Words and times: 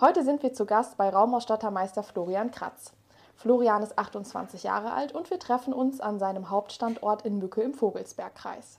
Heute 0.00 0.22
sind 0.22 0.44
wir 0.44 0.52
zu 0.52 0.64
Gast 0.64 0.96
bei 0.96 1.08
Raumausstattermeister 1.08 2.04
Florian 2.04 2.52
Kratz. 2.52 2.92
Florian 3.34 3.82
ist 3.82 3.98
28 3.98 4.62
Jahre 4.62 4.92
alt 4.92 5.12
und 5.12 5.28
wir 5.28 5.40
treffen 5.40 5.72
uns 5.72 6.00
an 6.00 6.20
seinem 6.20 6.50
Hauptstandort 6.50 7.22
in 7.22 7.38
Mücke 7.40 7.62
im 7.62 7.74
Vogelsbergkreis. 7.74 8.78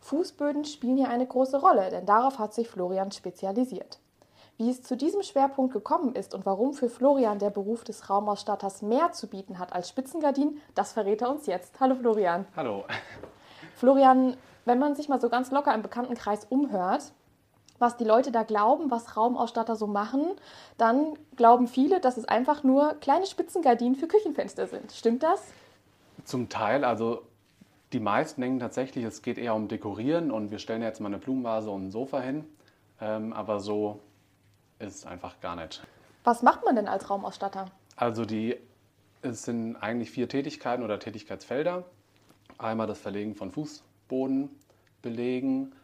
Fußböden 0.00 0.64
spielen 0.64 0.96
hier 0.96 1.08
eine 1.08 1.24
große 1.24 1.60
Rolle, 1.60 1.90
denn 1.90 2.04
darauf 2.04 2.40
hat 2.40 2.52
sich 2.52 2.68
Florian 2.68 3.12
spezialisiert. 3.12 4.00
Wie 4.56 4.68
es 4.68 4.82
zu 4.82 4.96
diesem 4.96 5.22
Schwerpunkt 5.22 5.72
gekommen 5.72 6.16
ist 6.16 6.34
und 6.34 6.44
warum 6.44 6.72
für 6.74 6.88
Florian 6.88 7.38
der 7.38 7.50
Beruf 7.50 7.84
des 7.84 8.10
Raumausstatters 8.10 8.82
mehr 8.82 9.12
zu 9.12 9.28
bieten 9.28 9.60
hat 9.60 9.72
als 9.72 9.88
Spitzengardin, 9.88 10.60
das 10.74 10.92
verrät 10.92 11.22
er 11.22 11.30
uns 11.30 11.46
jetzt. 11.46 11.78
Hallo 11.78 11.94
Florian. 11.94 12.44
Hallo. 12.56 12.82
Florian, 13.76 14.36
wenn 14.64 14.80
man 14.80 14.96
sich 14.96 15.08
mal 15.08 15.20
so 15.20 15.28
ganz 15.28 15.52
locker 15.52 15.72
im 15.72 15.82
Bekanntenkreis 15.82 16.44
umhört, 16.46 17.12
was 17.78 17.96
die 17.96 18.04
Leute 18.04 18.32
da 18.32 18.42
glauben, 18.42 18.90
was 18.90 19.16
Raumausstatter 19.16 19.76
so 19.76 19.86
machen, 19.86 20.26
dann 20.78 21.14
glauben 21.36 21.68
viele, 21.68 22.00
dass 22.00 22.16
es 22.16 22.24
einfach 22.24 22.62
nur 22.62 22.94
kleine 23.00 23.26
Spitzengardinen 23.26 23.96
für 23.96 24.08
Küchenfenster 24.08 24.66
sind. 24.66 24.92
Stimmt 24.92 25.22
das? 25.22 25.42
Zum 26.24 26.48
Teil, 26.48 26.84
also 26.84 27.22
die 27.92 28.00
meisten 28.00 28.40
denken 28.40 28.58
tatsächlich, 28.58 29.04
es 29.04 29.22
geht 29.22 29.38
eher 29.38 29.54
um 29.54 29.68
Dekorieren 29.68 30.30
und 30.30 30.50
wir 30.50 30.58
stellen 30.58 30.82
jetzt 30.82 31.00
mal 31.00 31.08
eine 31.08 31.18
Blumenvase 31.18 31.70
und 31.70 31.86
ein 31.86 31.90
Sofa 31.90 32.20
hin. 32.20 32.44
Ähm, 33.00 33.32
aber 33.32 33.60
so 33.60 34.00
ist 34.78 34.96
es 34.96 35.06
einfach 35.06 35.40
gar 35.40 35.56
nicht. 35.56 35.82
Was 36.24 36.42
macht 36.42 36.64
man 36.64 36.76
denn 36.76 36.88
als 36.88 37.08
Raumausstatter? 37.08 37.66
Also 37.94 38.24
die, 38.24 38.56
es 39.22 39.44
sind 39.44 39.76
eigentlich 39.76 40.10
vier 40.10 40.28
Tätigkeiten 40.28 40.82
oder 40.82 40.98
Tätigkeitsfelder. 40.98 41.84
Einmal 42.58 42.86
das 42.86 42.98
Verlegen 42.98 43.34
von 43.34 43.50
Fußbodenbelegen, 43.52 45.74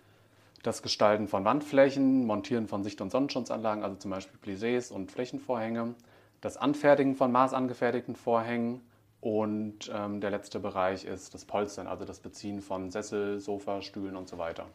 das 0.62 0.82
Gestalten 0.82 1.28
von 1.28 1.44
Wandflächen, 1.44 2.26
Montieren 2.26 2.68
von 2.68 2.84
Sicht- 2.84 3.00
und 3.00 3.10
Sonnenschutzanlagen, 3.10 3.82
also 3.82 3.96
zum 3.96 4.10
Beispiel 4.10 4.38
Plissés 4.40 4.92
und 4.92 5.10
Flächenvorhänge, 5.10 5.94
das 6.40 6.56
Anfertigen 6.56 7.14
von 7.14 7.32
maßangefertigten 7.32 8.16
Vorhängen 8.16 8.80
und 9.20 9.90
ähm, 9.94 10.20
der 10.20 10.30
letzte 10.30 10.58
Bereich 10.58 11.04
ist 11.04 11.34
das 11.34 11.44
Polstern, 11.44 11.86
also 11.86 12.04
das 12.04 12.20
Beziehen 12.20 12.60
von 12.60 12.90
Sessel, 12.90 13.40
Sofa, 13.40 13.80
Stühlen 13.82 14.16
und 14.16 14.28
so 14.28 14.38
weiter. 14.38 14.66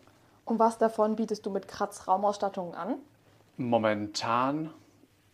Und 0.45 0.59
was 0.59 0.77
davon 0.77 1.17
bietest 1.17 1.45
du 1.45 1.49
mit 1.49 1.67
Kratz 1.67 2.07
Raumausstattungen 2.07 2.73
an? 2.73 2.95
Momentan 3.57 4.73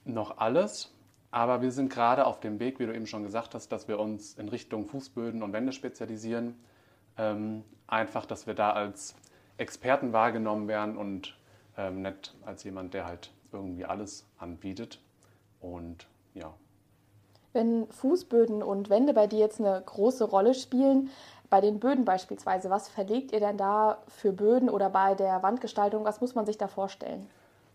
noch 0.05 0.37
alles, 0.37 0.91
aber 1.29 1.61
wir 1.61 1.71
sind 1.71 1.91
gerade 1.91 2.25
auf 2.25 2.39
dem 2.39 2.59
Weg, 2.59 2.79
wie 2.79 2.87
du 2.87 2.95
eben 2.95 3.05
schon 3.05 3.23
gesagt 3.23 3.53
hast, 3.53 3.71
dass 3.71 3.87
wir 3.87 3.99
uns 3.99 4.33
in 4.35 4.49
Richtung 4.49 4.85
Fußböden 4.85 5.43
und 5.43 5.53
Wände 5.53 5.71
spezialisieren. 5.71 6.55
Ähm, 7.17 7.63
einfach, 7.85 8.25
dass 8.25 8.47
wir 8.47 8.55
da 8.55 8.71
als 8.71 9.15
Experten 9.57 10.13
wahrgenommen 10.13 10.67
werden 10.67 10.97
und 10.97 11.35
ähm, 11.77 12.01
nicht 12.01 12.35
als 12.45 12.63
jemand, 12.63 12.93
der 12.93 13.05
halt 13.05 13.31
irgendwie 13.51 13.85
alles 13.85 14.25
anbietet. 14.37 14.99
Und 15.61 16.07
ja. 16.33 16.53
Wenn 17.53 17.87
Fußböden 17.87 18.63
und 18.63 18.89
Wände 18.89 19.13
bei 19.13 19.27
dir 19.27 19.39
jetzt 19.39 19.59
eine 19.59 19.81
große 19.85 20.23
Rolle 20.23 20.53
spielen, 20.53 21.09
bei 21.49 21.61
den 21.61 21.79
Böden 21.79 22.03
beispielsweise, 22.03 22.71
was 22.71 22.89
verlegt 22.89 23.31
ihr 23.31 23.39
denn 23.39 23.57
da 23.57 23.99
für 24.07 24.31
Böden 24.31 24.69
oder 24.69 24.89
bei 24.89 25.13
der 25.13 25.43
Wandgestaltung, 25.43 26.03
was 26.03 26.19
muss 26.19 26.33
man 26.33 26.47
sich 26.47 26.57
da 26.57 26.67
vorstellen? 26.67 27.27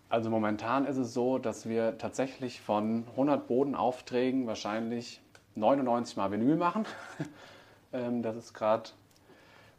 Also 0.09 0.31
momentan 0.31 0.85
ist 0.87 0.97
es 0.97 1.15
so, 1.15 1.39
dass 1.39 1.69
wir 1.69 1.99
tatsächlich 1.99 2.61
von 2.61 3.05
100 3.11 3.47
Bodenaufträgen 3.47 4.47
wahrscheinlich 4.47 5.21
99 5.55 6.17
mal 6.17 6.31
Vinyl 6.31 6.57
machen. 6.57 6.87
Ähm, 7.91 8.21
das 8.21 8.37
ist 8.37 8.53
gerade 8.53 8.91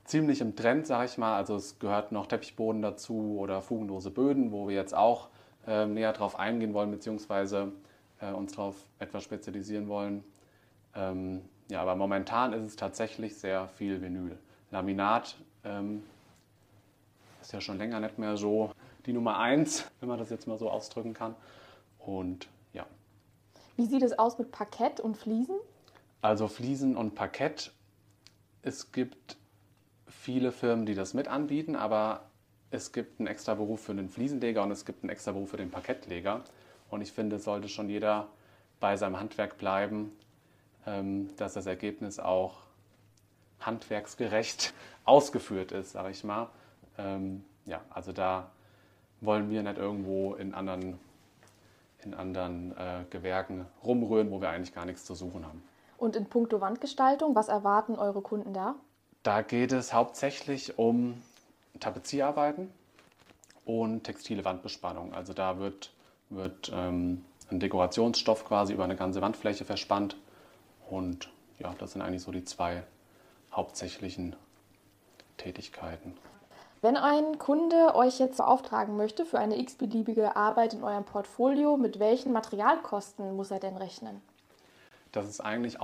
ziemlich 0.09 0.41
im 0.41 0.55
Trend, 0.55 0.88
sage 0.88 1.05
ich 1.05 1.17
mal. 1.17 1.38
Also 1.38 1.55
es 1.55 1.79
gehört 1.79 2.11
noch 2.11 2.25
Teppichboden 2.25 2.81
dazu 2.81 3.38
oder 3.39 3.61
fugenlose 3.61 4.09
Böden, 4.09 4.52
wo 4.52 4.67
wir 4.67 4.75
jetzt 4.75 4.95
auch 4.95 5.29
äh, 5.67 5.85
näher 5.85 6.13
drauf 6.13 6.38
eingehen 6.38 6.73
wollen, 6.73 6.91
beziehungsweise 6.91 7.71
äh, 8.19 8.31
uns 8.31 8.53
darauf 8.53 8.75
etwas 8.97 9.23
spezialisieren 9.23 9.87
wollen. 9.87 10.23
Ähm, 10.95 11.41
ja, 11.69 11.81
aber 11.81 11.95
momentan 11.95 12.53
ist 12.53 12.63
es 12.63 12.75
tatsächlich 12.75 13.37
sehr 13.37 13.67
viel 13.67 14.02
Vinyl. 14.02 14.37
Laminat 14.71 15.37
ähm, 15.64 16.03
ist 17.41 17.53
ja 17.53 17.61
schon 17.61 17.77
länger 17.77 17.99
nicht 17.99 18.17
mehr 18.17 18.36
so 18.36 18.71
die 19.05 19.14
Nummer 19.14 19.37
eins, 19.37 19.86
wenn 19.99 20.09
man 20.09 20.17
das 20.17 20.31
jetzt 20.31 20.47
mal 20.47 20.58
so 20.58 20.71
ausdrücken 20.71 21.14
kann. 21.14 21.36
Und 21.99 22.47
ja. 22.73 22.86
Wie 23.76 23.86
sieht 23.86 24.02
es 24.02 24.17
aus 24.17 24.39
mit 24.39 24.52
Parkett 24.52 24.99
und 24.99 25.17
Fliesen? 25.17 25.55
Also 26.21 26.47
Fliesen 26.47 26.97
und 26.97 27.14
Parkett. 27.14 27.71
Es 28.64 28.91
gibt 28.91 29.39
viele 30.09 30.52
Firmen, 30.52 30.86
die 30.86 30.95
das 30.95 31.14
mit 31.14 31.27
anbieten, 31.27 31.75
aber 31.75 32.21
es 32.71 32.92
gibt 32.92 33.20
einen 33.20 33.27
extra 33.27 33.55
Beruf 33.55 33.81
für 33.81 33.95
den 33.95 34.09
Fliesenleger 34.09 34.64
und 34.64 34.71
es 34.71 34.86
gibt 34.86 35.03
einen 35.03 35.09
extra 35.09 35.31
Beruf 35.31 35.49
für 35.49 35.58
den 35.58 35.71
Parkettleger. 35.71 36.42
Und 36.89 37.02
ich 37.02 37.11
finde, 37.11 37.39
sollte 37.39 37.70
schon 37.70 37.89
jeder 37.89 38.27
bei 38.80 38.97
seinem 38.97 39.20
Handwerk 39.20 39.58
bleiben, 39.58 40.11
ähm, 40.86 41.30
dass 41.37 41.53
das 41.53 41.65
Ergebnis 41.65 42.20
auch 42.20 42.58
handwerksgerecht 43.59 44.73
ausgeführt 45.05 45.71
ist, 45.71 45.92
sage 45.92 46.11
ich 46.11 46.23
mal. 46.23 46.49
Ähm, 46.97 47.43
ja, 47.65 47.81
also 47.89 48.11
da 48.11 48.52
wollen 49.21 49.49
wir 49.49 49.64
nicht 49.64 49.77
irgendwo 49.77 50.36
in 50.36 50.53
anderen, 50.53 50.99
in 52.03 52.14
anderen 52.14 52.71
äh, 52.77 53.03
Gewerken 53.09 53.65
rumrühren, 53.83 54.31
wo 54.31 54.41
wir 54.41 54.49
eigentlich 54.49 54.73
gar 54.73 54.86
nichts 54.86 55.05
zu 55.05 55.15
suchen 55.15 55.45
haben. 55.45 55.61
Und 55.97 56.15
in 56.15 56.26
puncto 56.26 56.61
Wandgestaltung, 56.61 57.36
was 57.36 57.49
erwarten 57.49 57.95
eure 57.95 58.21
Kunden 58.21 58.53
da? 58.53 58.76
Da 59.23 59.41
geht 59.41 59.71
es 59.71 59.93
hauptsächlich 59.93 60.77
um 60.77 61.21
Tapezierarbeiten 61.80 62.71
und 63.65 64.03
textile 64.03 64.45
Wandbespannung. 64.45 65.13
Also 65.13 65.33
da 65.33 65.59
wird, 65.59 65.91
wird 66.30 66.71
ähm, 66.73 67.25
ein 67.52 67.59
Dekorationsstoff 67.59 68.45
quasi 68.45 68.73
über 68.73 68.83
eine 68.83 68.95
ganze 68.95 69.21
Wandfläche 69.21 69.65
verspannt. 69.65 70.15
Und 70.89 71.29
ja, 71.59 71.73
das 71.77 71.93
sind 71.93 72.02
eigentlich 72.02 72.23
so 72.23 72.31
die 72.31 72.45
zwei 72.45 72.83
hauptsächlichen 73.52 74.35
Tätigkeiten. 75.37 76.15
Wenn 76.81 76.95
ein 76.95 77.37
Kunde 77.39 77.93
euch 77.95 78.19
jetzt 78.19 78.37
beauftragen 78.37 78.95
möchte 78.95 79.25
für 79.25 79.37
eine 79.37 79.59
x-beliebige 79.59 80.37
Arbeit 80.37 80.73
in 80.73 80.83
eurem 80.83 81.03
Portfolio, 81.03 81.75
mit 81.75 81.99
welchen 81.99 82.31
Materialkosten 82.31 83.35
muss 83.35 83.52
er 83.52 83.59
denn 83.59 83.75
rechnen? 83.75 84.21
Das 85.11 85.27
ist 85.27 85.41
eigentlich 85.41 85.81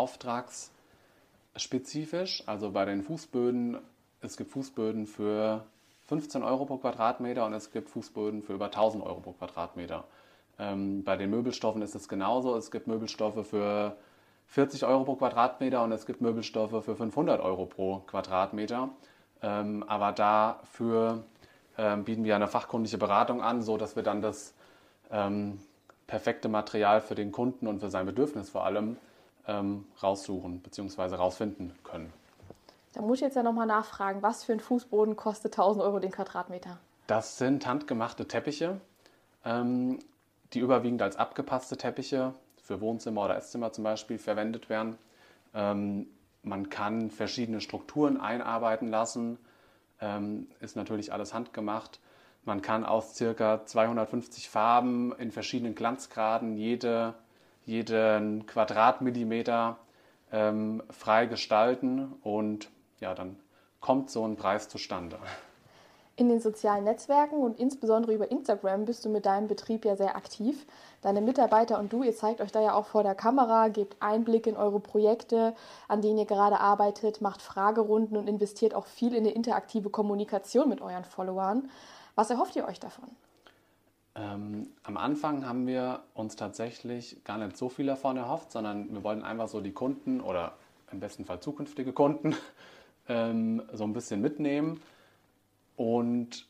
auftragsspezifisch. 1.55 2.43
Also 2.45 2.71
bei 2.71 2.85
den 2.85 3.01
Fußböden, 3.01 3.77
es 4.21 4.37
gibt 4.37 4.51
Fußböden 4.51 5.07
für 5.07 5.65
15 6.07 6.43
Euro 6.43 6.65
pro 6.65 6.77
Quadratmeter 6.77 7.45
und 7.45 7.53
es 7.53 7.71
gibt 7.71 7.89
Fußböden 7.89 8.43
für 8.43 8.53
über 8.53 8.65
1000 8.65 9.03
Euro 9.03 9.21
pro 9.21 9.31
Quadratmeter. 9.31 10.03
Ähm, 10.59 11.03
bei 11.03 11.17
den 11.17 11.29
Möbelstoffen 11.29 11.81
ist 11.81 11.95
es 11.95 12.07
genauso. 12.07 12.55
Es 12.55 12.71
gibt 12.71 12.87
Möbelstoffe 12.87 13.47
für 13.47 13.95
40 14.47 14.85
Euro 14.85 15.03
pro 15.03 15.15
Quadratmeter 15.15 15.83
und 15.83 15.91
es 15.91 16.05
gibt 16.05 16.21
Möbelstoffe 16.21 16.83
für 16.83 16.95
500 16.95 17.41
Euro 17.41 17.65
pro 17.65 17.99
Quadratmeter. 18.07 18.89
Ähm, 19.41 19.83
aber 19.87 20.11
dafür 20.11 21.23
ähm, 21.77 22.03
bieten 22.03 22.23
wir 22.23 22.35
eine 22.35 22.47
fachkundige 22.47 22.97
Beratung 22.97 23.41
an, 23.41 23.61
sodass 23.61 23.95
wir 23.95 24.03
dann 24.03 24.21
das 24.21 24.53
ähm, 25.11 25.59
perfekte 26.07 26.47
Material 26.47 27.01
für 27.01 27.15
den 27.15 27.31
Kunden 27.31 27.67
und 27.67 27.79
für 27.79 27.89
sein 27.89 28.05
Bedürfnis 28.05 28.49
vor 28.49 28.65
allem 28.65 28.97
ähm, 29.47 29.85
raussuchen 30.01 30.59
bzw. 30.59 31.15
rausfinden 31.15 31.73
können. 31.83 32.11
Da 32.93 33.01
muss 33.01 33.17
ich 33.17 33.21
jetzt 33.21 33.35
ja 33.35 33.43
nochmal 33.43 33.67
nachfragen, 33.67 34.21
was 34.21 34.43
für 34.43 34.53
ein 34.53 34.59
Fußboden 34.59 35.15
kostet 35.15 35.53
1000 35.53 35.83
Euro 35.83 35.99
den 35.99 36.11
Quadratmeter? 36.11 36.77
Das 37.07 37.37
sind 37.37 37.67
handgemachte 37.67 38.27
Teppiche, 38.27 38.79
ähm, 39.43 39.99
die 40.53 40.59
überwiegend 40.59 41.01
als 41.01 41.17
abgepasste 41.17 41.77
Teppiche 41.77 42.33
für 42.63 42.81
Wohnzimmer 42.81 43.25
oder 43.25 43.35
Esszimmer 43.37 43.71
zum 43.73 43.83
Beispiel 43.83 44.17
verwendet 44.17 44.69
werden. 44.69 44.97
Ähm, 45.53 46.07
man 46.41 46.69
kann 46.69 47.11
verschiedene 47.11 47.59
Strukturen 47.59 48.19
einarbeiten 48.19 48.87
lassen, 48.87 49.39
ähm, 49.99 50.47
ist 50.59 50.75
natürlich 50.75 51.11
alles 51.11 51.33
handgemacht. 51.33 51.99
Man 52.43 52.61
kann 52.61 52.85
aus 52.85 53.15
circa 53.15 53.65
250 53.65 54.49
Farben 54.49 55.11
in 55.17 55.31
verschiedenen 55.31 55.75
Glanzgraden 55.75 56.55
jede, 56.55 57.15
jeden 57.65 58.45
Quadratmillimeter 58.45 59.77
ähm, 60.31 60.83
frei 60.89 61.25
gestalten 61.25 62.13
und 62.23 62.69
ja, 62.99 63.13
dann 63.13 63.37
kommt 63.81 64.09
so 64.09 64.25
ein 64.25 64.35
Preis 64.35 64.69
zustande. 64.69 65.17
In 66.17 66.29
den 66.29 66.39
sozialen 66.39 66.85
Netzwerken 66.85 67.35
und 67.39 67.59
insbesondere 67.59 68.13
über 68.13 68.31
Instagram 68.31 68.85
bist 68.85 69.03
du 69.03 69.09
mit 69.09 69.25
deinem 69.25 69.49
Betrieb 69.49 69.83
ja 69.83 69.97
sehr 69.97 70.15
aktiv. 70.15 70.65
Deine 71.01 71.19
Mitarbeiter 71.19 71.77
und 71.77 71.91
du, 71.91 72.03
ihr 72.03 72.15
zeigt 72.15 72.39
euch 72.39 72.53
da 72.53 72.61
ja 72.61 72.73
auch 72.73 72.85
vor 72.85 73.03
der 73.03 73.15
Kamera, 73.15 73.67
gebt 73.67 73.97
Einblick 73.99 74.47
in 74.47 74.55
eure 74.55 74.79
Projekte, 74.79 75.53
an 75.89 76.01
denen 76.01 76.17
ihr 76.17 76.25
gerade 76.25 76.61
arbeitet, 76.61 77.19
macht 77.19 77.41
Fragerunden 77.41 78.15
und 78.15 78.29
investiert 78.29 78.73
auch 78.73 78.85
viel 78.85 79.13
in 79.13 79.25
eine 79.25 79.31
interaktive 79.31 79.89
Kommunikation 79.89 80.69
mit 80.69 80.81
euren 80.81 81.03
Followern. 81.03 81.69
Was 82.15 82.29
erhofft 82.29 82.55
ihr 82.55 82.65
euch 82.65 82.79
davon? 82.79 83.09
Ähm, 84.15 84.69
am 84.83 84.97
Anfang 84.97 85.45
haben 85.45 85.67
wir 85.67 86.01
uns 86.13 86.35
tatsächlich 86.35 87.23
gar 87.25 87.37
nicht 87.37 87.57
so 87.57 87.67
viel 87.67 87.85
davon 87.85 88.15
erhofft, 88.15 88.51
sondern 88.51 88.93
wir 88.93 89.03
wollten 89.03 89.23
einfach 89.23 89.49
so 89.49 89.59
die 89.59 89.73
Kunden 89.73 90.21
oder 90.21 90.53
im 90.91 90.99
besten 90.99 91.25
Fall 91.25 91.41
zukünftige 91.41 91.91
Kunden 91.91 92.35
ähm, 93.09 93.61
so 93.73 93.83
ein 93.83 93.93
bisschen 93.93 94.21
mitnehmen. 94.21 94.79
Und 95.75 96.47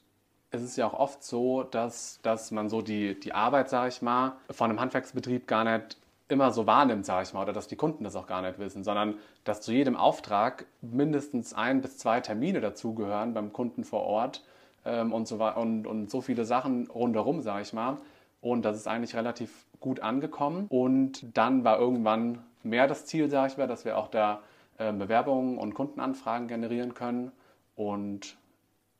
es 0.51 0.61
ist 0.61 0.77
ja 0.77 0.85
auch 0.85 0.93
oft 0.93 1.23
so, 1.23 1.63
dass, 1.63 2.19
dass 2.21 2.51
man 2.51 2.69
so 2.69 2.81
die, 2.81 3.19
die 3.19 3.33
Arbeit, 3.33 3.69
sage 3.69 3.89
ich 3.89 4.01
mal, 4.01 4.33
von 4.51 4.69
einem 4.69 4.79
Handwerksbetrieb 4.79 5.47
gar 5.47 5.63
nicht 5.63 5.97
immer 6.27 6.51
so 6.51 6.65
wahrnimmt, 6.67 7.05
sage 7.05 7.23
ich 7.23 7.33
mal, 7.33 7.43
oder 7.43 7.53
dass 7.53 7.67
die 7.67 7.75
Kunden 7.75 8.03
das 8.03 8.15
auch 8.15 8.27
gar 8.27 8.41
nicht 8.41 8.57
wissen, 8.59 8.83
sondern 8.83 9.15
dass 9.43 9.61
zu 9.61 9.71
jedem 9.71 9.95
Auftrag 9.95 10.65
mindestens 10.81 11.53
ein 11.53 11.81
bis 11.81 11.97
zwei 11.97 12.19
Termine 12.21 12.61
dazugehören 12.61 13.33
beim 13.33 13.53
Kunden 13.53 13.83
vor 13.83 14.01
Ort 14.01 14.43
ähm, 14.85 15.11
und, 15.13 15.27
so, 15.27 15.43
und, 15.43 15.87
und 15.87 16.09
so 16.09 16.21
viele 16.21 16.45
Sachen 16.45 16.87
rundherum, 16.87 17.41
sage 17.41 17.63
ich 17.63 17.73
mal. 17.73 17.97
Und 18.41 18.63
das 18.63 18.77
ist 18.77 18.87
eigentlich 18.87 19.15
relativ 19.15 19.65
gut 19.79 19.99
angekommen. 19.99 20.67
Und 20.69 21.37
dann 21.37 21.63
war 21.63 21.79
irgendwann 21.79 22.43
mehr 22.63 22.87
das 22.87 23.05
Ziel, 23.05 23.29
sage 23.29 23.51
ich 23.51 23.57
mal, 23.57 23.67
dass 23.67 23.85
wir 23.85 23.97
auch 23.97 24.07
da 24.07 24.41
äh, 24.77 24.93
Bewerbungen 24.93 25.57
und 25.57 25.73
Kundenanfragen 25.73 26.47
generieren 26.47 26.93
können. 26.93 27.31
Und 27.75 28.37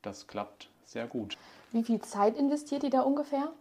das 0.02 0.26
klappt 0.26 0.68
sehr 0.84 1.06
gut. 1.06 1.38
Wie 1.72 1.82
viel 1.82 2.00
Zeit 2.00 2.36
investiert 2.36 2.82
ihr 2.84 2.90
da 2.90 3.00
ungefähr? 3.02 3.52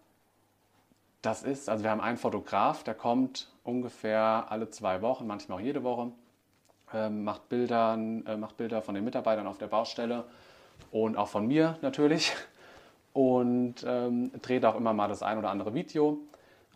Das 1.21 1.43
ist, 1.43 1.69
also 1.69 1.83
wir 1.83 1.91
haben 1.91 2.01
einen 2.01 2.17
Fotograf, 2.17 2.83
der 2.83 2.93
kommt 2.93 3.51
ungefähr 3.63 4.45
alle 4.49 4.69
zwei 4.69 5.01
Wochen, 5.01 5.25
manchmal 5.25 5.57
auch 5.57 5.63
jede 5.63 5.83
Woche, 5.83 6.11
äh, 6.93 7.09
macht, 7.09 7.49
Bilder, 7.49 7.95
äh, 7.95 8.37
macht 8.37 8.57
Bilder 8.57 8.83
von 8.83 8.93
den 8.93 9.03
Mitarbeitern 9.03 9.47
auf 9.47 9.57
der 9.57 9.67
Baustelle 9.67 10.25
und 10.91 11.17
auch 11.17 11.27
von 11.27 11.47
mir 11.47 11.77
natürlich 11.81 12.33
und 13.15 13.75
ähm, 13.87 14.31
dreht 14.41 14.65
auch 14.65 14.75
immer 14.75 14.93
mal 14.93 15.07
das 15.07 15.23
ein 15.23 15.37
oder 15.37 15.49
andere 15.49 15.73
Video. 15.73 16.19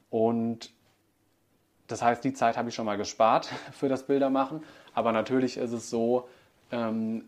Und 0.10 0.72
das 1.88 2.01
heißt, 2.01 2.24
die 2.24 2.34
Zeit 2.34 2.56
habe 2.56 2.69
ich 2.69 2.75
schon 2.75 2.86
mal 2.86 2.98
gespart 2.98 3.48
für 3.74 3.90
das 3.90 4.04
Bildermachen. 4.07 4.63
Aber 4.94 5.12
natürlich 5.12 5.57
ist 5.57 5.74
es 5.74 5.90
so, 5.90 6.30
ähm, 6.72 7.25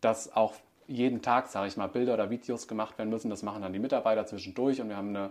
dass 0.00 0.34
auch 0.34 0.54
jeden 0.86 1.20
Tag, 1.20 1.48
sage 1.48 1.68
ich 1.68 1.76
mal, 1.76 1.88
Bilder 1.88 2.14
oder 2.14 2.30
Videos 2.30 2.66
gemacht 2.66 2.96
werden 2.96 3.10
müssen. 3.10 3.28
Das 3.28 3.42
machen 3.42 3.60
dann 3.60 3.72
die 3.72 3.78
Mitarbeiter 3.78 4.26
zwischendurch 4.26 4.80
und 4.80 4.88
wir 4.88 4.96
haben 4.96 5.10
eine, 5.10 5.30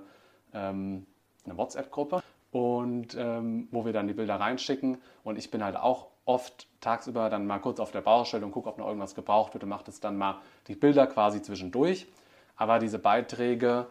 ähm, 0.53 1.07
eine 1.45 1.57
WhatsApp-Gruppe 1.57 2.21
und 2.51 3.15
ähm, 3.17 3.67
wo 3.71 3.85
wir 3.85 3.93
dann 3.93 4.07
die 4.07 4.13
Bilder 4.13 4.35
reinschicken. 4.35 4.99
Und 5.23 5.39
ich 5.39 5.49
bin 5.49 5.63
halt 5.63 5.77
auch 5.77 6.07
oft 6.25 6.67
tagsüber 6.81 7.29
dann 7.29 7.45
mal 7.45 7.59
kurz 7.59 7.79
auf 7.79 7.91
der 7.91 8.01
Baustelle 8.01 8.45
und 8.45 8.51
gucke, 8.51 8.69
ob 8.69 8.77
noch 8.77 8.87
irgendwas 8.87 9.15
gebraucht 9.15 9.53
wird 9.53 9.63
und 9.63 9.69
mache 9.69 9.85
das 9.85 9.99
dann 9.99 10.17
mal 10.17 10.39
die 10.67 10.75
Bilder 10.75 11.07
quasi 11.07 11.41
zwischendurch. 11.41 12.07
Aber 12.55 12.79
diese 12.79 12.99
Beiträge, 12.99 13.87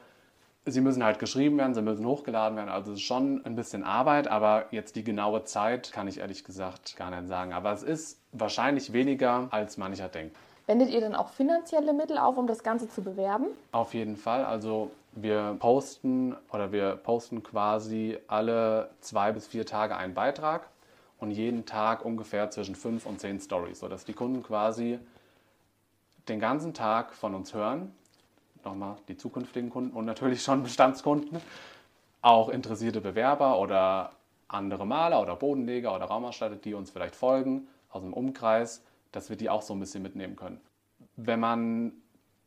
sie 0.65 0.81
müssen 0.81 1.05
halt 1.05 1.19
geschrieben 1.19 1.59
werden, 1.59 1.75
sie 1.75 1.83
müssen 1.83 2.07
hochgeladen 2.07 2.57
werden. 2.57 2.71
Also 2.71 2.93
es 2.93 2.99
ist 2.99 3.05
schon 3.05 3.45
ein 3.45 3.57
bisschen 3.57 3.85
Arbeit, 3.85 4.29
aber 4.29 4.67
jetzt 4.71 4.97
die 4.97 5.05
genaue 5.05 5.45
Zeit 5.45 5.93
kann 5.93 6.09
ich 6.09 6.19
ehrlich 6.19 6.45
gesagt 6.45 6.97
gar 6.97 7.11
nicht 7.11 7.29
sagen. 7.29 7.53
Aber 7.53 7.73
es 7.73 7.83
ist 7.83 8.21
wahrscheinlich 8.33 8.93
weniger, 8.93 9.49
als 9.51 9.77
mancher 9.77 10.09
denkt. 10.09 10.37
Wendet 10.67 10.91
ihr 10.91 11.01
dann 11.01 11.15
auch 11.15 11.29
finanzielle 11.31 11.93
Mittel 11.93 12.19
auf, 12.19 12.39
um 12.39 12.47
das 12.47 12.63
Ganze 12.63 12.89
zu 12.89 13.03
bewerben? 13.03 13.47
Auf 13.73 13.95
jeden 13.95 14.17
Fall. 14.17 14.45
Also 14.45 14.93
wir 15.13 15.57
posten 15.59 16.37
oder 16.53 16.73
wir 16.73 16.97
posten 16.97 17.43
quasi 17.43 18.17
alle 18.29 18.91
zwei 19.01 19.33
bis 19.33 19.49
vier 19.49 19.67
Tage 19.67 19.97
einen 19.97 20.15
Beitrag 20.15 20.69
und 21.23 21.31
jeden 21.31 21.65
Tag 21.67 22.05
ungefähr 22.05 22.51
zwischen 22.51 22.75
fünf 22.75 23.07
und 23.07 23.21
zehn 23.21 23.39
Stories, 23.39 23.79
sodass 23.79 24.05
die 24.05 24.13
Kunden 24.13 24.43
quasi 24.43 24.99
den 26.29 26.41
ganzen 26.41 26.75
Tag 26.75 27.15
von 27.15 27.37
uns 27.37 27.55
hören. 27.55 27.95
Nochmal 28.65 28.97
die 29.07 29.17
zukünftigen 29.17 29.71
Kunden 29.71 29.97
und 29.97 30.05
natürlich 30.05 30.43
schon 30.43 30.65
Bestandskunden, 30.65 31.41
auch 32.23 32.49
interessierte 32.49 33.01
Bewerber 33.01 33.61
oder 33.61 34.11
andere 34.49 34.85
Maler 34.85 35.23
oder 35.23 35.37
Bodenleger 35.37 35.95
oder 35.95 36.07
Raumausstatter, 36.07 36.57
die 36.57 36.75
uns 36.75 36.91
vielleicht 36.91 37.15
folgen 37.15 37.69
aus 37.91 38.03
dem 38.03 38.13
Umkreis, 38.13 38.85
dass 39.13 39.31
wir 39.31 39.37
die 39.37 39.49
auch 39.49 39.63
so 39.63 39.75
ein 39.75 39.81
bisschen 39.81 40.03
mitnehmen 40.03 40.35
können. 40.35 40.61
Wenn 41.15 41.39
man 41.39 41.93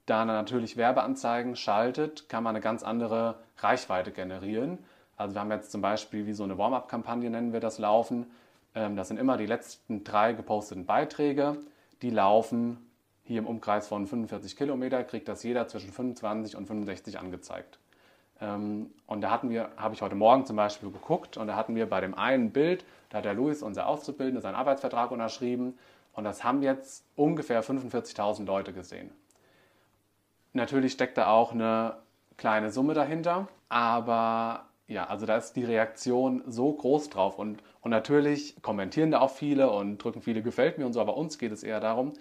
da 0.06 0.26
natürlich 0.26 0.76
Werbeanzeigen 0.76 1.56
schaltet, 1.56 2.28
kann 2.28 2.44
man 2.44 2.56
eine 2.56 2.62
ganz 2.62 2.84
andere 2.84 3.40
Reichweite 3.58 4.12
generieren. 4.12 4.80
Also 5.16 5.34
wir 5.34 5.40
haben 5.40 5.52
jetzt 5.52 5.72
zum 5.72 5.82
Beispiel 5.82 6.28
wie 6.28 6.34
so 6.34 6.44
eine 6.44 6.58
Warm-up-Kampagne 6.58 7.30
nennen 7.30 7.54
wir 7.54 7.62
das 7.62 7.80
laufen. 7.80 8.28
Ähm, 8.76 8.96
das 8.96 9.08
sind 9.08 9.18
immer 9.18 9.38
die 9.38 9.46
letzten 9.46 10.04
drei 10.04 10.34
geposteten 10.34 10.86
Beiträge. 10.86 11.58
Die 12.02 12.10
laufen 12.10 12.78
hier 13.24 13.40
im 13.40 13.48
Umkreis 13.48 13.88
von 13.88 14.06
45 14.06 14.56
Kilometer, 14.56 15.04
kriegt 15.04 15.28
das 15.28 15.42
jeder 15.42 15.68
zwischen 15.68 15.92
25 15.92 16.56
und 16.56 16.68
65 16.68 17.18
angezeigt. 17.18 17.80
Ähm, 18.40 18.92
und 19.08 19.22
da 19.22 19.32
hatten 19.32 19.50
wir, 19.50 19.70
habe 19.78 19.96
ich 19.96 20.02
heute 20.02 20.16
Morgen 20.16 20.46
zum 20.46 20.58
Beispiel 20.58 20.92
geguckt, 20.92 21.38
und 21.38 21.48
da 21.48 21.56
hatten 21.56 21.76
wir 21.76 21.90
bei 21.90 22.02
dem 22.02 22.14
einen 22.14 22.52
Bild, 22.52 22.86
da 23.10 23.20
hat 23.20 23.26
der 23.26 23.34
Luis, 23.34 23.64
unser 23.64 23.88
Auszubildender, 23.88 24.42
seinen 24.42 24.56
Arbeitsvertrag 24.56 25.12
unterschrieben. 25.12 25.78
Und 26.14 26.24
das 26.24 26.44
haben 26.44 26.62
jetzt 26.62 27.06
ungefähr 27.16 27.64
45.000 27.64 28.46
Leute 28.46 28.74
gesehen. 28.74 29.12
Natürlich 30.54 30.94
steckt 30.94 31.18
da 31.18 31.28
auch 31.28 31.52
eine 31.52 31.98
kleine 32.38 32.72
Summe 32.72 32.94
dahinter, 32.94 33.48
aber 33.68 34.66
ja, 34.88 35.06
also 35.08 35.26
da 35.26 35.38
ist 35.38 35.54
die 35.54 35.64
Reaktion 35.64 36.44
so 36.46 36.72
groß 36.72 37.10
drauf 37.10 37.40
und, 37.40 37.64
und 37.82 37.92
natürlich 37.92 38.62
kommentieren 38.62 39.12
da 39.12 39.20
auch 39.20 39.32
viele 39.32 39.72
und 39.72 39.98
drücken 39.98 40.22
viele 40.22 40.44
gefällt 40.44 40.78
mir 40.78 40.86
und 40.86 40.94
so, 40.94 41.02
aber 41.02 41.18
uns 41.18 41.38
geht 41.40 41.52
es 41.52 41.64
eher 41.64 41.80
darum, 41.80 42.14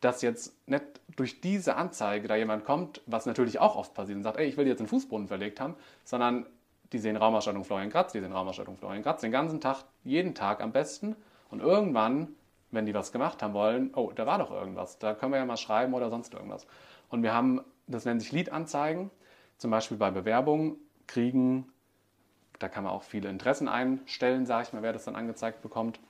dass 0.00 0.22
jetzt 0.22 0.54
nicht 0.68 0.84
durch 1.16 1.40
diese 1.40 1.76
Anzeige 1.76 2.28
da 2.28 2.36
jemand 2.36 2.64
kommt, 2.64 3.02
was 3.06 3.26
natürlich 3.26 3.58
auch 3.58 3.76
oft 3.76 3.94
passiert 3.94 4.16
und 4.16 4.22
sagt, 4.22 4.38
ey, 4.38 4.46
ich 4.46 4.56
will 4.56 4.66
jetzt 4.66 4.80
einen 4.80 4.88
Fußboden 4.88 5.28
verlegt 5.28 5.60
haben, 5.60 5.74
sondern 6.04 6.46
die 6.92 6.98
sehen 6.98 7.16
Raumausstattung 7.16 7.64
Florian 7.64 7.90
Kratz, 7.90 8.12
die 8.12 8.20
sehen 8.20 8.32
Raumausstattung 8.32 8.76
Florian 8.76 9.02
Kratz 9.02 9.20
den 9.20 9.32
ganzen 9.32 9.60
Tag, 9.60 9.84
jeden 10.04 10.34
Tag 10.34 10.60
am 10.60 10.72
besten 10.72 11.16
und 11.50 11.60
irgendwann, 11.60 12.28
wenn 12.70 12.86
die 12.86 12.94
was 12.94 13.12
gemacht 13.12 13.42
haben 13.42 13.54
wollen, 13.54 13.92
oh, 13.94 14.12
da 14.14 14.26
war 14.26 14.38
doch 14.38 14.50
irgendwas, 14.50 14.98
da 14.98 15.14
können 15.14 15.32
wir 15.32 15.38
ja 15.38 15.46
mal 15.46 15.56
schreiben 15.56 15.94
oder 15.94 16.10
sonst 16.10 16.34
irgendwas. 16.34 16.66
Und 17.10 17.22
wir 17.22 17.32
haben, 17.32 17.60
das 17.86 18.04
nennt 18.04 18.22
sich 18.22 18.32
Lead-Anzeigen, 18.32 19.10
zum 19.56 19.70
Beispiel 19.70 19.96
bei 19.96 20.10
Bewerbungen 20.10 20.76
kriegen 21.06 21.72
da 22.58 22.68
kann 22.68 22.84
man 22.84 22.92
auch 22.92 23.02
viele 23.02 23.28
Interessen 23.28 23.68
einstellen, 23.68 24.46
sage 24.46 24.64
ich 24.66 24.72
mal, 24.72 24.82
wer 24.82 24.92
das 24.92 25.04
dann 25.04 25.16
angezeigt 25.16 25.62
bekommt. 25.62 26.00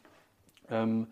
Ähm, 0.70 1.08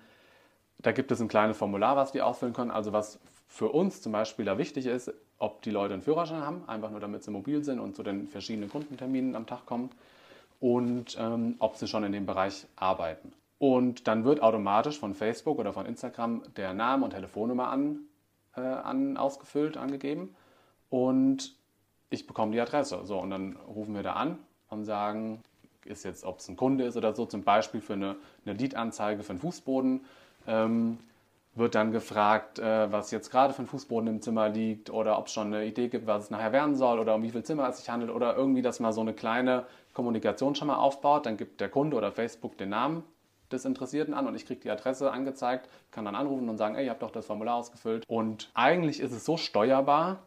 da 0.78 0.92
gibt 0.92 1.10
es 1.10 1.20
ein 1.20 1.28
kleines 1.28 1.56
Formular, 1.56 1.96
was 1.96 2.12
die 2.12 2.22
ausfüllen 2.22 2.54
können. 2.54 2.70
Also 2.70 2.92
was 2.92 3.18
für 3.48 3.68
uns 3.68 4.02
zum 4.02 4.12
Beispiel 4.12 4.44
da 4.44 4.58
wichtig 4.58 4.86
ist, 4.86 5.12
ob 5.38 5.62
die 5.62 5.70
Leute 5.70 5.94
einen 5.94 6.02
Führerschein 6.02 6.42
haben, 6.42 6.68
einfach 6.68 6.90
nur 6.90 7.00
damit 7.00 7.22
sie 7.22 7.30
mobil 7.30 7.62
sind 7.64 7.78
und 7.78 7.96
zu 7.96 8.02
den 8.02 8.26
verschiedenen 8.26 8.70
Kundenterminen 8.70 9.34
am 9.36 9.46
Tag 9.46 9.66
kommen 9.66 9.90
und 10.60 11.16
ähm, 11.18 11.56
ob 11.58 11.76
sie 11.76 11.86
schon 11.86 12.04
in 12.04 12.12
dem 12.12 12.26
Bereich 12.26 12.66
arbeiten. 12.76 13.32
Und 13.58 14.06
dann 14.06 14.24
wird 14.24 14.42
automatisch 14.42 14.98
von 14.98 15.14
Facebook 15.14 15.58
oder 15.58 15.72
von 15.72 15.86
Instagram 15.86 16.42
der 16.56 16.74
Name 16.74 17.04
und 17.04 17.10
Telefonnummer 17.10 17.68
an, 17.68 18.00
äh, 18.54 18.60
an 18.60 19.16
ausgefüllt, 19.16 19.76
angegeben 19.76 20.34
und 20.90 21.54
ich 22.10 22.26
bekomme 22.26 22.52
die 22.52 22.60
Adresse. 22.60 23.00
So, 23.04 23.18
und 23.18 23.30
dann 23.30 23.56
rufen 23.56 23.94
wir 23.94 24.02
da 24.02 24.14
an 24.14 24.38
und 24.70 24.84
sagen, 24.84 25.42
ist 25.84 26.04
jetzt, 26.04 26.24
ob 26.24 26.38
es 26.38 26.48
ein 26.48 26.56
Kunde 26.56 26.84
ist 26.84 26.96
oder 26.96 27.14
so, 27.14 27.26
zum 27.26 27.42
Beispiel 27.42 27.80
für 27.80 27.94
eine, 27.94 28.16
eine 28.44 28.54
Lead-Anzeige 28.54 29.22
für 29.22 29.30
einen 29.30 29.38
Fußboden, 29.38 30.04
ähm, 30.46 30.98
wird 31.54 31.74
dann 31.74 31.90
gefragt, 31.90 32.58
äh, 32.58 32.92
was 32.92 33.10
jetzt 33.10 33.30
gerade 33.30 33.54
für 33.54 33.62
ein 33.62 33.66
Fußboden 33.66 34.08
im 34.08 34.20
Zimmer 34.20 34.48
liegt 34.48 34.90
oder 34.90 35.18
ob 35.18 35.26
es 35.26 35.32
schon 35.32 35.46
eine 35.46 35.64
Idee 35.64 35.88
gibt, 35.88 36.06
was 36.06 36.24
es 36.24 36.30
nachher 36.30 36.52
werden 36.52 36.76
soll 36.76 36.98
oder 36.98 37.14
um 37.14 37.22
wie 37.22 37.30
viel 37.30 37.42
Zimmer 37.44 37.68
es 37.68 37.78
sich 37.78 37.88
handelt 37.88 38.10
oder 38.10 38.36
irgendwie, 38.36 38.62
dass 38.62 38.78
man 38.78 38.92
so 38.92 39.00
eine 39.00 39.14
kleine 39.14 39.64
Kommunikation 39.94 40.54
schon 40.54 40.68
mal 40.68 40.76
aufbaut. 40.76 41.24
Dann 41.24 41.38
gibt 41.38 41.60
der 41.60 41.70
Kunde 41.70 41.96
oder 41.96 42.12
Facebook 42.12 42.58
den 42.58 42.68
Namen 42.68 43.04
des 43.50 43.64
Interessierten 43.64 44.12
an 44.12 44.26
und 44.26 44.34
ich 44.34 44.44
kriege 44.44 44.60
die 44.60 44.70
Adresse 44.70 45.10
angezeigt, 45.10 45.70
kann 45.90 46.04
dann 46.04 46.14
anrufen 46.14 46.48
und 46.48 46.58
sagen, 46.58 46.74
ey, 46.74 46.84
ihr 46.84 46.90
habt 46.90 47.02
doch 47.02 47.10
das 47.10 47.26
Formular 47.26 47.54
ausgefüllt. 47.54 48.04
Und 48.06 48.50
eigentlich 48.54 49.00
ist 49.00 49.12
es 49.12 49.24
so 49.24 49.36
steuerbar, 49.36 50.18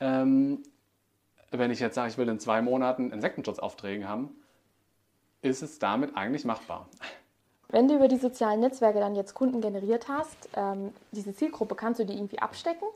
ähm, 0.00 0.62
wenn 1.50 1.70
ich 1.70 1.80
jetzt 1.80 1.94
sage, 1.94 2.10
ich 2.10 2.18
will 2.18 2.28
in 2.28 2.40
zwei 2.40 2.62
Monaten 2.62 3.10
Insektenschutzauftreten 3.10 4.08
haben, 4.08 4.30
ist 5.42 5.62
es 5.62 5.78
damit 5.78 6.16
eigentlich 6.16 6.44
machbar. 6.44 6.88
Wenn 7.68 7.88
du 7.88 7.96
über 7.96 8.08
die 8.08 8.18
sozialen 8.18 8.60
Netzwerke 8.60 9.00
dann 9.00 9.14
jetzt 9.14 9.34
Kunden 9.34 9.60
generiert 9.60 10.08
hast, 10.08 10.48
ähm, 10.54 10.92
diese 11.12 11.34
Zielgruppe, 11.34 11.74
kannst 11.74 12.00
du 12.00 12.04
die 12.04 12.14
irgendwie 12.14 12.38
abstecken? 12.38 12.86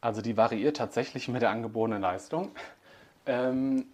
Also 0.00 0.22
die 0.22 0.36
variiert 0.36 0.76
tatsächlich 0.76 1.28
mit 1.28 1.42
der 1.42 1.50
angebotenen 1.50 2.02
Leistung. 2.02 2.50
Ähm, 3.26 3.86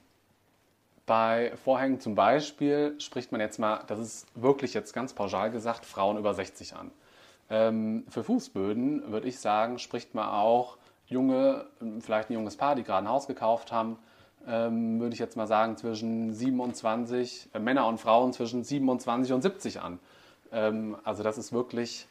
bei 1.05 1.53
Vorhängen 1.65 2.01
zum 2.01 2.15
Beispiel 2.15 2.97
spricht 3.01 3.31
man 3.33 3.41
jetzt 3.41 3.59
mal, 3.59 3.85
das 3.87 3.99
ist 4.01 4.27
wirklich 4.35 4.75
jetzt 4.75 4.93
ganz 4.93 5.13
pauschal 5.13 5.51
gesagt, 5.51 5.85
Frauen 5.85 6.19
über 6.19 6.35
60 6.35 6.75
an. 6.75 6.91
Ähm, 7.49 8.05
für 8.09 8.25
Fußböden 8.25 9.13
würde 9.13 9.29
ich 9.29 9.39
sagen, 9.39 9.79
spricht 9.79 10.15
man 10.15 10.29
auch 10.29 10.77
junge, 11.07 11.67
vielleicht 12.01 12.31
ein 12.31 12.35
junges 12.35 12.57
Paar, 12.57 12.75
die 12.75 12.83
gerade 12.83 13.07
ein 13.07 13.11
Haus 13.11 13.27
gekauft 13.27 13.73
haben, 13.73 13.99
ähm, 14.47 15.01
würde 15.01 15.15
ich 15.15 15.19
jetzt 15.19 15.37
mal 15.37 15.47
sagen, 15.47 15.77
zwischen 15.77 16.33
27, 16.33 17.51
äh, 17.53 17.59
Männer 17.59 17.87
und 17.87 17.99
Frauen 17.99 18.33
zwischen 18.33 18.63
27 18.63 19.33
und 19.33 19.43
70 19.43 19.81
an. 19.81 19.99
Ähm, 20.53 20.97
also 21.05 21.23
das 21.23 21.39
ist 21.39 21.53
wirklich 21.53 22.07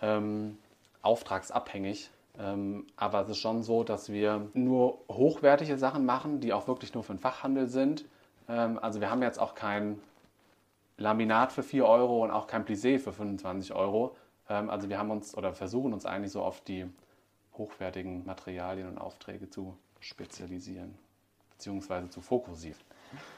ähm, 0.00 0.56
auftragsabhängig. 1.02 2.10
Ähm, 2.38 2.86
aber 2.96 3.20
es 3.20 3.28
ist 3.28 3.38
schon 3.38 3.62
so, 3.62 3.84
dass 3.84 4.10
wir 4.10 4.48
nur 4.54 4.98
hochwertige 5.08 5.78
Sachen 5.78 6.04
machen, 6.04 6.40
die 6.40 6.52
auch 6.52 6.66
wirklich 6.66 6.94
nur 6.94 7.04
für 7.04 7.14
den 7.14 7.20
Fachhandel 7.20 7.68
sind. 7.68 8.04
Ähm, 8.48 8.78
also 8.80 9.00
wir 9.00 9.10
haben 9.10 9.22
jetzt 9.22 9.38
auch 9.38 9.54
kein 9.54 10.00
Laminat 10.96 11.52
für 11.52 11.62
4 11.62 11.86
Euro 11.86 12.24
und 12.24 12.30
auch 12.30 12.46
kein 12.46 12.64
Plissé 12.64 12.98
für 12.98 13.12
25 13.12 13.74
Euro. 13.74 14.16
Ähm, 14.48 14.70
also 14.70 14.88
wir 14.88 14.98
haben 14.98 15.10
uns 15.10 15.36
oder 15.36 15.52
versuchen 15.52 15.92
uns 15.92 16.06
eigentlich 16.06 16.32
so 16.32 16.42
auf 16.42 16.60
die 16.60 16.86
hochwertigen 17.56 18.24
Materialien 18.26 18.88
und 18.88 18.98
Aufträge 18.98 19.50
zu 19.50 19.76
spezialisieren 20.00 20.94
bzw. 21.56 22.08
zu 22.08 22.20
fokussieren. 22.20 22.78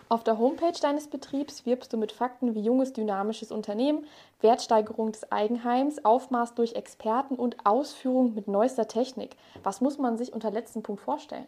Auf 0.09 0.25
der 0.25 0.39
Homepage 0.39 0.79
deines 0.81 1.09
Betriebs 1.09 1.67
wirbst 1.67 1.93
du 1.93 1.97
mit 1.97 2.13
Fakten 2.13 2.55
wie 2.55 2.61
junges, 2.61 2.93
dynamisches 2.93 3.51
Unternehmen, 3.51 4.07
Wertsteigerung 4.41 5.13
des 5.13 5.31
Eigenheims, 5.33 6.05
Aufmaß 6.05 6.55
durch 6.55 6.75
Experten 6.75 7.35
und 7.35 7.67
Ausführung 7.67 8.35
mit 8.35 8.49
neuester 8.49 8.89
Technik. 8.89 9.37
Was 9.63 9.81
muss 9.81 9.99
man 9.99 10.17
sich 10.17 10.33
unter 10.33 10.51
letzten 10.51 10.83
Punkt 10.83 11.03
vorstellen? 11.03 11.47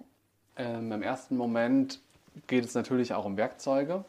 Ähm, 0.56 0.92
Im 0.92 1.02
ersten 1.02 1.36
Moment 1.36 2.00
geht 2.48 2.64
es 2.64 2.74
natürlich 2.74 3.14
auch 3.14 3.24
um 3.24 3.36
Werkzeuge. 3.36 4.04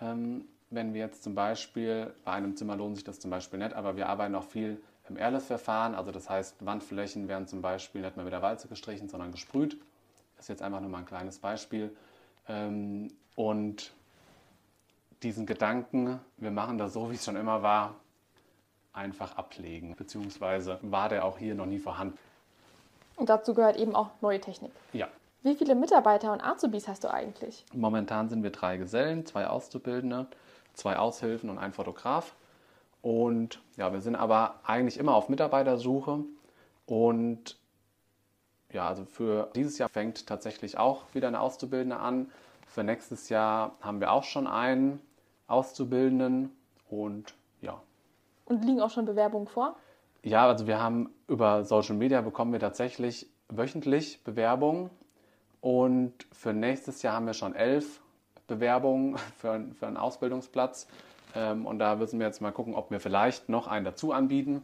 Ähm, 0.00 0.44
wenn 0.70 0.92
wir 0.92 1.00
jetzt 1.00 1.22
zum 1.22 1.34
Beispiel, 1.34 2.12
bei 2.24 2.32
einem 2.32 2.56
Zimmer 2.56 2.76
lohnt 2.76 2.96
sich 2.96 3.04
das 3.04 3.20
zum 3.20 3.30
Beispiel 3.30 3.58
nicht, 3.58 3.72
aber 3.72 3.96
wir 3.96 4.08
arbeiten 4.08 4.34
auch 4.34 4.44
viel 4.44 4.80
im 5.10 5.16
Airless-Verfahren. 5.16 5.94
Also 5.94 6.10
das 6.10 6.28
heißt, 6.28 6.64
Wandflächen 6.64 7.28
werden 7.28 7.46
zum 7.46 7.62
Beispiel 7.62 8.00
nicht 8.00 8.16
mehr 8.16 8.24
mit 8.24 8.32
der 8.32 8.42
Walze 8.42 8.68
gestrichen, 8.68 9.08
sondern 9.08 9.32
gesprüht. 9.32 9.78
Das 10.36 10.44
ist 10.44 10.48
jetzt 10.48 10.62
einfach 10.62 10.80
nur 10.80 10.90
mal 10.90 10.98
ein 10.98 11.06
kleines 11.06 11.38
Beispiel. 11.38 11.94
Ähm, 12.48 13.08
und 13.34 13.92
diesen 15.22 15.46
Gedanken, 15.46 16.20
wir 16.36 16.50
machen 16.50 16.78
das 16.78 16.92
so, 16.92 17.10
wie 17.10 17.16
es 17.16 17.24
schon 17.24 17.36
immer 17.36 17.62
war, 17.62 17.94
einfach 18.92 19.36
ablegen. 19.36 19.94
Beziehungsweise 19.96 20.78
war 20.82 21.08
der 21.08 21.24
auch 21.24 21.38
hier 21.38 21.54
noch 21.54 21.66
nie 21.66 21.78
vorhanden. 21.78 22.18
Und 23.16 23.28
dazu 23.28 23.52
gehört 23.52 23.76
eben 23.76 23.94
auch 23.94 24.10
neue 24.20 24.40
Technik. 24.40 24.70
Ja. 24.92 25.08
Wie 25.42 25.54
viele 25.54 25.74
Mitarbeiter 25.74 26.32
und 26.32 26.40
Azubis 26.40 26.88
hast 26.88 27.04
du 27.04 27.12
eigentlich? 27.12 27.64
Momentan 27.72 28.28
sind 28.28 28.42
wir 28.42 28.50
drei 28.50 28.76
Gesellen, 28.76 29.24
zwei 29.26 29.46
Auszubildende, 29.46 30.26
zwei 30.74 30.96
Aushilfen 30.96 31.50
und 31.50 31.58
ein 31.58 31.72
Fotograf. 31.72 32.34
Und 33.08 33.62
ja, 33.78 33.90
wir 33.90 34.02
sind 34.02 34.16
aber 34.16 34.56
eigentlich 34.64 34.98
immer 34.98 35.14
auf 35.14 35.30
Mitarbeitersuche. 35.30 36.24
Und 36.84 37.58
ja, 38.70 38.86
also 38.86 39.06
für 39.06 39.50
dieses 39.56 39.78
Jahr 39.78 39.88
fängt 39.88 40.26
tatsächlich 40.26 40.76
auch 40.76 41.04
wieder 41.14 41.26
eine 41.28 41.40
Auszubildende 41.40 41.96
an. 41.96 42.30
Für 42.66 42.84
nächstes 42.84 43.30
Jahr 43.30 43.76
haben 43.80 44.00
wir 44.00 44.12
auch 44.12 44.24
schon 44.24 44.46
einen 44.46 45.00
Auszubildenden 45.46 46.54
und 46.90 47.32
ja. 47.62 47.80
Und 48.44 48.62
liegen 48.66 48.82
auch 48.82 48.90
schon 48.90 49.06
Bewerbungen 49.06 49.48
vor? 49.48 49.76
Ja, 50.22 50.46
also 50.46 50.66
wir 50.66 50.78
haben 50.78 51.08
über 51.28 51.64
Social 51.64 51.96
Media 51.96 52.20
bekommen 52.20 52.52
wir 52.52 52.60
tatsächlich 52.60 53.26
wöchentlich 53.48 54.22
Bewerbungen 54.22 54.90
und 55.62 56.12
für 56.30 56.52
nächstes 56.52 57.00
Jahr 57.00 57.14
haben 57.14 57.24
wir 57.24 57.32
schon 57.32 57.54
elf 57.54 58.02
Bewerbungen 58.48 59.16
für, 59.38 59.64
für 59.78 59.86
einen 59.86 59.96
Ausbildungsplatz. 59.96 60.86
Ähm, 61.34 61.66
und 61.66 61.78
da 61.78 61.96
müssen 61.96 62.18
wir 62.18 62.26
jetzt 62.26 62.40
mal 62.40 62.52
gucken, 62.52 62.74
ob 62.74 62.90
wir 62.90 63.00
vielleicht 63.00 63.48
noch 63.48 63.66
einen 63.66 63.84
dazu 63.84 64.12
anbieten. 64.12 64.62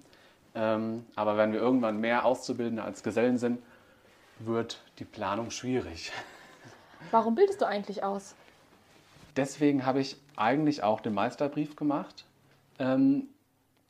Ähm, 0.54 1.04
aber 1.16 1.37
wenn 1.37 1.52
wir 1.52 1.61
irgendwann 1.61 1.99
mehr 1.99 2.25
Auszubildende 2.25 2.83
als 2.83 3.02
Gesellen 3.02 3.38
sind, 3.38 3.62
wird 4.38 4.83
die 4.99 5.04
Planung 5.04 5.50
schwierig. 5.50 6.12
Warum 7.11 7.35
bildest 7.35 7.61
du 7.61 7.66
eigentlich 7.66 8.02
aus? 8.02 8.35
Deswegen 9.37 9.85
habe 9.85 10.00
ich 10.00 10.16
eigentlich 10.37 10.83
auch 10.83 11.00
den 11.00 11.14
Meisterbrief 11.14 11.76
gemacht. 11.76 12.25
Ähm, 12.78 13.28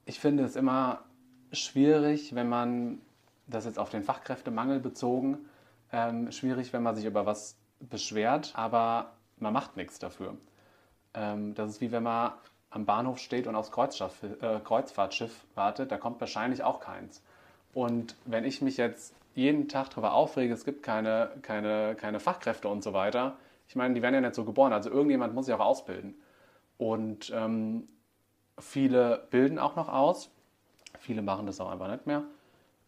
ich 0.07 0.21
finde 0.21 0.45
es 0.45 0.57
immer 0.57 1.05
schwierig, 1.53 2.35
wenn 2.35 2.49
man 2.49 3.01
das 3.47 3.67
jetzt 3.67 3.79
auf 3.79 3.91
den 3.91 4.03
Fachkräftemangel 4.03 4.81
bezogen, 4.81 5.39
ähm, 5.93 6.33
schwierig, 6.33 6.73
wenn 6.73 6.83
man 6.83 6.97
sich 6.97 7.05
über 7.05 7.27
was 7.27 7.57
beschwert, 7.81 8.53
aber 8.55 9.13
man 9.39 9.53
macht 9.53 9.77
nichts 9.77 9.99
dafür. 9.99 10.37
Ähm, 11.13 11.55
das 11.55 11.73
ist 11.73 11.81
wie 11.81 11.93
wenn 11.93 12.03
man 12.03 12.33
am 12.75 12.87
Bahnhof 12.87 13.19
steht 13.19 13.47
und 13.47 13.55
aufs 13.55 13.71
äh, 13.71 14.61
Kreuzfahrtschiff 14.65 15.47
wartet, 15.55 15.93
da 15.93 15.97
kommt 15.97 16.21
wahrscheinlich 16.21 16.65
auch 16.65 16.81
keins. 16.81 17.23
Und 17.73 18.17
wenn 18.25 18.45
ich 18.45 18.63
mich 18.63 18.77
jetzt 18.77 19.15
jeden 19.35 19.69
Tag 19.69 19.91
darüber 19.91 20.13
aufrege, 20.13 20.53
es 20.53 20.65
gibt 20.65 20.83
keine, 20.83 21.31
keine, 21.43 21.95
keine 21.95 22.19
Fachkräfte 22.19 22.69
und 22.69 22.83
so 22.83 22.93
weiter. 22.93 23.37
Ich 23.69 23.77
meine, 23.77 23.95
die 23.95 24.03
werden 24.03 24.15
ja 24.15 24.21
nicht 24.21 24.35
so 24.35 24.45
geboren, 24.45 24.73
also 24.73 24.91
irgendjemand 24.91 25.35
muss 25.35 25.47
sich 25.47 25.55
auch 25.55 25.61
ausbilden. 25.61 26.15
Und 26.77 27.33
ähm, 27.33 27.89
viele 28.59 29.29
bilden 29.31 29.61
auch 29.61 29.77
noch 29.77 29.89
aus, 29.89 30.31
viele 30.99 31.23
machen 31.23 31.47
das 31.47 31.61
auch 31.61 31.71
einfach 31.71 31.89
nicht 31.89 32.07
mehr. 32.07 32.25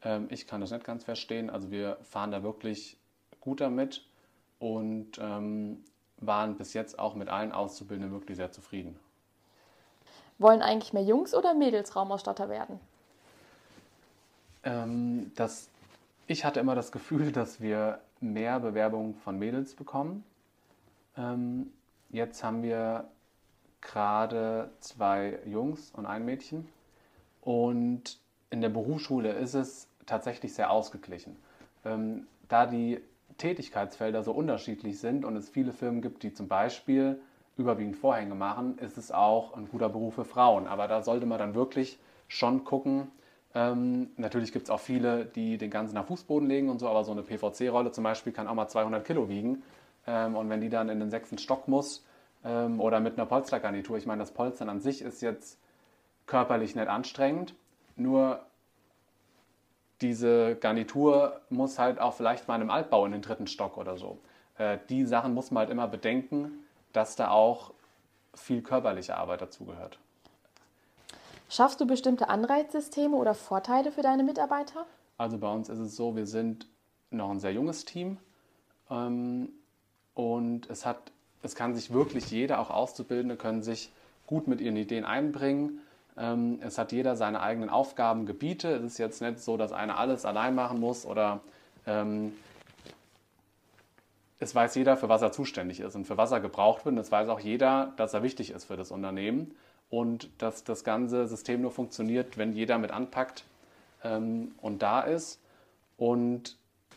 Ähm, 0.02 0.26
ich 0.30 0.48
kann 0.48 0.60
das 0.60 0.72
nicht 0.72 0.84
ganz 0.84 1.04
verstehen, 1.04 1.48
also 1.48 1.70
wir 1.70 1.98
fahren 2.02 2.32
da 2.32 2.42
wirklich 2.42 2.98
gut 3.40 3.60
damit 3.60 4.04
und 4.58 5.18
ähm, 5.20 5.84
waren 6.18 6.56
bis 6.56 6.74
jetzt 6.74 6.98
auch 6.98 7.14
mit 7.14 7.28
allen 7.28 7.52
Auszubildenden 7.52 8.12
wirklich 8.12 8.36
sehr 8.36 8.50
zufrieden. 8.50 8.98
Wollen 10.38 10.62
eigentlich 10.62 10.92
mehr 10.92 11.04
Jungs 11.04 11.34
oder 11.34 11.54
Mädels 11.54 11.96
Raumausstatter 11.96 12.48
werden? 12.48 12.78
Ähm, 14.64 15.32
das 15.34 15.68
ich 16.26 16.44
hatte 16.44 16.60
immer 16.60 16.74
das 16.74 16.90
Gefühl, 16.90 17.30
dass 17.30 17.60
wir 17.60 18.00
mehr 18.20 18.58
Bewerbungen 18.58 19.14
von 19.14 19.38
Mädels 19.38 19.74
bekommen. 19.74 20.24
Ähm, 21.16 21.72
jetzt 22.10 22.42
haben 22.42 22.62
wir 22.62 23.04
gerade 23.80 24.70
zwei 24.80 25.38
Jungs 25.46 25.92
und 25.92 26.06
ein 26.06 26.24
Mädchen. 26.24 26.68
Und 27.42 28.18
in 28.50 28.60
der 28.60 28.70
Berufsschule 28.70 29.32
ist 29.32 29.54
es 29.54 29.88
tatsächlich 30.04 30.54
sehr 30.54 30.70
ausgeglichen. 30.70 31.36
Ähm, 31.84 32.26
da 32.48 32.66
die 32.66 33.00
Tätigkeitsfelder 33.38 34.24
so 34.24 34.32
unterschiedlich 34.32 34.98
sind 34.98 35.24
und 35.24 35.36
es 35.36 35.48
viele 35.48 35.72
Firmen 35.72 36.02
gibt, 36.02 36.24
die 36.24 36.32
zum 36.32 36.48
Beispiel 36.48 37.20
überwiegend 37.56 37.96
Vorhänge 37.96 38.34
machen, 38.34 38.78
ist 38.78 38.98
es 38.98 39.10
auch 39.10 39.56
ein 39.56 39.68
guter 39.68 39.88
Beruf 39.88 40.14
für 40.14 40.24
Frauen. 40.24 40.66
Aber 40.66 40.88
da 40.88 41.02
sollte 41.02 41.26
man 41.26 41.38
dann 41.38 41.54
wirklich 41.54 41.98
schon 42.28 42.64
gucken, 42.64 43.08
ähm, 43.54 44.10
natürlich 44.16 44.52
gibt 44.52 44.66
es 44.66 44.70
auch 44.70 44.80
viele, 44.80 45.24
die 45.24 45.56
den 45.56 45.70
ganzen 45.70 45.94
nach 45.94 46.04
Fußboden 46.04 46.46
legen 46.46 46.68
und 46.68 46.78
so, 46.78 46.88
aber 46.88 47.04
so 47.04 47.12
eine 47.12 47.22
PVC-Rolle 47.22 47.90
zum 47.90 48.04
Beispiel 48.04 48.32
kann 48.32 48.48
auch 48.48 48.54
mal 48.54 48.68
200 48.68 49.04
Kilo 49.04 49.30
wiegen. 49.30 49.62
Ähm, 50.06 50.36
und 50.36 50.50
wenn 50.50 50.60
die 50.60 50.68
dann 50.68 50.90
in 50.90 51.00
den 51.00 51.10
sechsten 51.10 51.38
Stock 51.38 51.66
muss 51.66 52.04
ähm, 52.44 52.80
oder 52.80 53.00
mit 53.00 53.14
einer 53.14 53.24
Polstergarnitur, 53.24 53.96
ich 53.96 54.04
meine, 54.04 54.20
das 54.20 54.32
Polstern 54.32 54.68
an 54.68 54.80
sich 54.80 55.00
ist 55.00 55.22
jetzt 55.22 55.58
körperlich 56.26 56.74
nicht 56.74 56.88
anstrengend, 56.88 57.54
nur 57.96 58.40
diese 60.02 60.56
Garnitur 60.56 61.40
muss 61.48 61.78
halt 61.78 61.98
auch 61.98 62.12
vielleicht 62.12 62.48
mal 62.48 62.56
in 62.56 62.62
einem 62.62 62.70
Altbau 62.70 63.06
in 63.06 63.12
den 63.12 63.22
dritten 63.22 63.46
Stock 63.46 63.78
oder 63.78 63.96
so. 63.96 64.18
Äh, 64.58 64.76
die 64.90 65.06
Sachen 65.06 65.32
muss 65.32 65.50
man 65.50 65.62
halt 65.62 65.70
immer 65.70 65.88
bedenken, 65.88 66.65
dass 66.96 67.14
da 67.14 67.30
auch 67.30 67.72
viel 68.34 68.62
körperliche 68.62 69.16
Arbeit 69.16 69.42
dazugehört. 69.42 69.98
Schaffst 71.48 71.80
du 71.80 71.86
bestimmte 71.86 72.28
Anreizsysteme 72.28 73.16
oder 73.16 73.34
Vorteile 73.34 73.92
für 73.92 74.02
deine 74.02 74.24
Mitarbeiter? 74.24 74.86
Also 75.18 75.38
bei 75.38 75.50
uns 75.50 75.68
ist 75.68 75.78
es 75.78 75.94
so, 75.94 76.16
wir 76.16 76.26
sind 76.26 76.66
noch 77.10 77.30
ein 77.30 77.38
sehr 77.38 77.52
junges 77.52 77.84
Team 77.84 78.18
ähm, 78.90 79.50
und 80.14 80.68
es, 80.70 80.84
hat, 80.84 81.12
es 81.42 81.54
kann 81.54 81.74
sich 81.74 81.92
wirklich 81.92 82.30
jeder, 82.30 82.58
auch 82.60 82.70
Auszubildende, 82.70 83.36
können 83.36 83.62
sich 83.62 83.92
gut 84.26 84.48
mit 84.48 84.60
ihren 84.60 84.76
Ideen 84.76 85.04
einbringen. 85.04 85.80
Ähm, 86.18 86.58
es 86.62 86.78
hat 86.78 86.92
jeder 86.92 87.14
seine 87.14 87.40
eigenen 87.40 87.70
Aufgabengebiete. 87.70 88.68
Es 88.76 88.92
ist 88.92 88.98
jetzt 88.98 89.22
nicht 89.22 89.38
so, 89.38 89.56
dass 89.56 89.72
einer 89.72 89.98
alles 89.98 90.24
allein 90.24 90.54
machen 90.54 90.80
muss 90.80 91.06
oder 91.06 91.40
ähm, 91.86 92.32
es 94.38 94.54
weiß 94.54 94.74
jeder, 94.74 94.96
für 94.96 95.08
was 95.08 95.22
er 95.22 95.32
zuständig 95.32 95.80
ist 95.80 95.94
und 95.94 96.06
für 96.06 96.16
was 96.16 96.30
er 96.30 96.40
gebraucht 96.40 96.84
wird. 96.84 96.94
Und 96.94 97.00
es 97.00 97.10
weiß 97.10 97.28
auch 97.28 97.40
jeder, 97.40 97.92
dass 97.96 98.14
er 98.14 98.22
wichtig 98.22 98.50
ist 98.50 98.64
für 98.64 98.76
das 98.76 98.90
Unternehmen 98.90 99.54
und 99.88 100.30
dass 100.38 100.64
das 100.64 100.84
ganze 100.84 101.26
System 101.26 101.62
nur 101.62 101.70
funktioniert, 101.70 102.36
wenn 102.36 102.52
jeder 102.52 102.78
mit 102.78 102.90
anpackt 102.90 103.44
ähm, 104.04 104.54
und 104.60 104.82
da 104.82 105.00
ist. 105.00 105.40
Und 105.96 106.56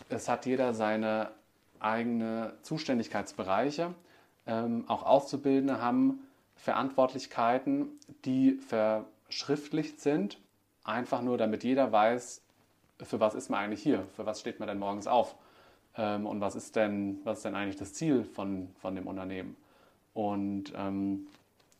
es 0.09 0.27
hat 0.27 0.45
jeder 0.45 0.73
seine 0.73 1.31
eigene 1.79 2.53
Zuständigkeitsbereiche. 2.63 3.93
Ähm, 4.45 4.83
auch 4.87 5.03
Auszubildende 5.03 5.81
haben 5.81 6.27
Verantwortlichkeiten, 6.57 7.87
die 8.25 8.59
verschriftlicht 8.67 10.01
sind, 10.01 10.37
einfach 10.83 11.21
nur 11.21 11.37
damit 11.37 11.63
jeder 11.63 11.91
weiß, 11.91 12.41
für 13.01 13.21
was 13.21 13.33
ist 13.33 13.49
man 13.49 13.61
eigentlich 13.61 13.81
hier, 13.81 14.03
für 14.17 14.25
was 14.25 14.41
steht 14.41 14.59
man 14.59 14.67
denn 14.67 14.79
morgens 14.79 15.07
auf 15.07 15.35
ähm, 15.99 16.25
und 16.25 16.39
was 16.39 16.55
ist, 16.55 16.77
denn, 16.77 17.19
was 17.25 17.39
ist 17.39 17.45
denn 17.45 17.55
eigentlich 17.55 17.75
das 17.75 17.93
Ziel 17.93 18.23
von, 18.23 18.69
von 18.79 18.95
dem 18.95 19.05
Unternehmen. 19.05 19.57
Und 20.13 20.71
ähm, 20.75 21.27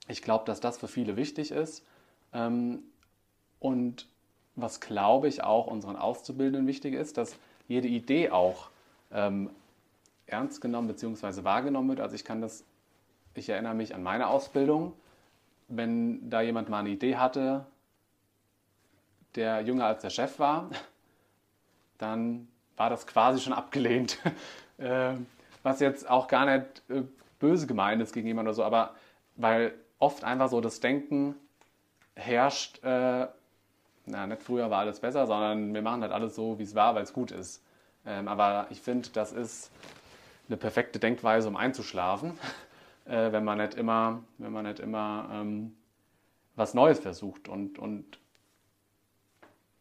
ich 0.10 0.22
glaube, 0.22 0.44
dass 0.44 0.60
das 0.60 0.78
für 0.78 0.90
viele 0.90 1.16
wichtig 1.16 1.52
ist. 1.52 1.86
Ähm, 2.34 2.84
und 3.62 4.08
was, 4.56 4.82
glaube 4.82 5.30
ich, 5.30 5.44
auch 5.44 5.68
unseren 5.68 5.96
Auszubildenden 5.96 6.68
wichtig 6.68 6.96
ist, 6.96 7.18
dass 7.18 7.38
jede 7.70 7.88
Idee 7.88 8.30
auch 8.30 8.70
ähm, 9.14 9.50
ernst 10.28 10.60
genommen 10.60 10.90
bzw. 10.90 11.46
wahrgenommen 11.46 11.88
wird. 11.88 12.02
Also 12.02 12.16
ich 12.16 12.26
kann 12.26 12.42
das, 12.42 12.66
ich 13.36 13.48
erinnere 13.48 13.74
mich 13.74 13.96
an 13.96 14.04
meine 14.04 14.28
Ausbildung, 14.28 14.94
wenn 15.70 16.30
da 16.30 16.42
jemand 16.42 16.68
mal 16.68 16.80
eine 16.80 16.90
Idee 16.90 17.16
hatte, 17.16 17.66
der 19.36 19.62
jünger 19.62 19.86
als 19.86 20.02
der 20.02 20.10
Chef 20.10 20.40
war, 20.40 20.70
dann 21.98 22.50
war 22.80 22.90
das 22.90 23.06
quasi 23.06 23.42
schon 23.42 23.54
abgelehnt. 23.54 24.18
äh, 24.78 25.12
was 25.62 25.82
jetzt 25.82 26.10
auch 26.10 26.28
gar 26.28 26.46
nicht 26.46 26.82
äh, 26.90 27.04
böse 27.40 27.68
gemeint 27.68 28.02
ist 28.02 28.14
gegen 28.14 28.28
jemanden 28.28 28.48
oder 28.48 28.56
so, 28.56 28.64
aber 28.64 28.96
weil 29.36 29.74
oft 30.00 30.24
einfach 30.24 30.48
so 30.48 30.62
das 30.62 30.80
Denken 30.80 31.36
herrscht, 32.16 32.82
äh, 32.84 33.28
na, 34.06 34.28
nicht 34.28 34.42
früher 34.42 34.72
war 34.72 34.80
alles 34.80 35.02
besser, 35.02 35.28
sondern 35.28 35.74
wir 35.74 35.82
machen 35.82 36.02
halt 36.02 36.14
alles 36.14 36.36
so, 36.36 36.58
wie 36.58 36.64
es 36.64 36.74
war, 36.74 36.96
weil 36.96 37.04
es 37.04 37.14
gut 37.14 37.32
ist. 37.32 37.64
Ähm, 38.06 38.30
aber 38.30 38.68
ich 38.70 38.82
finde, 38.82 39.10
das 39.10 39.34
ist 39.34 39.72
eine 40.48 40.56
perfekte 40.58 41.00
Denkweise, 41.00 41.50
um 41.50 41.58
einzuschlafen, 41.58 42.40
äh, 43.06 43.32
wenn 43.34 43.44
man 43.44 43.58
nicht 43.58 43.76
immer, 43.76 44.24
wenn 44.38 44.54
man 44.54 44.66
nicht 44.66 44.80
immer 44.80 45.30
ähm, 45.34 45.76
was 46.56 46.74
Neues 46.74 47.00
versucht. 47.00 47.50
Und, 47.50 47.78
und 47.78 48.20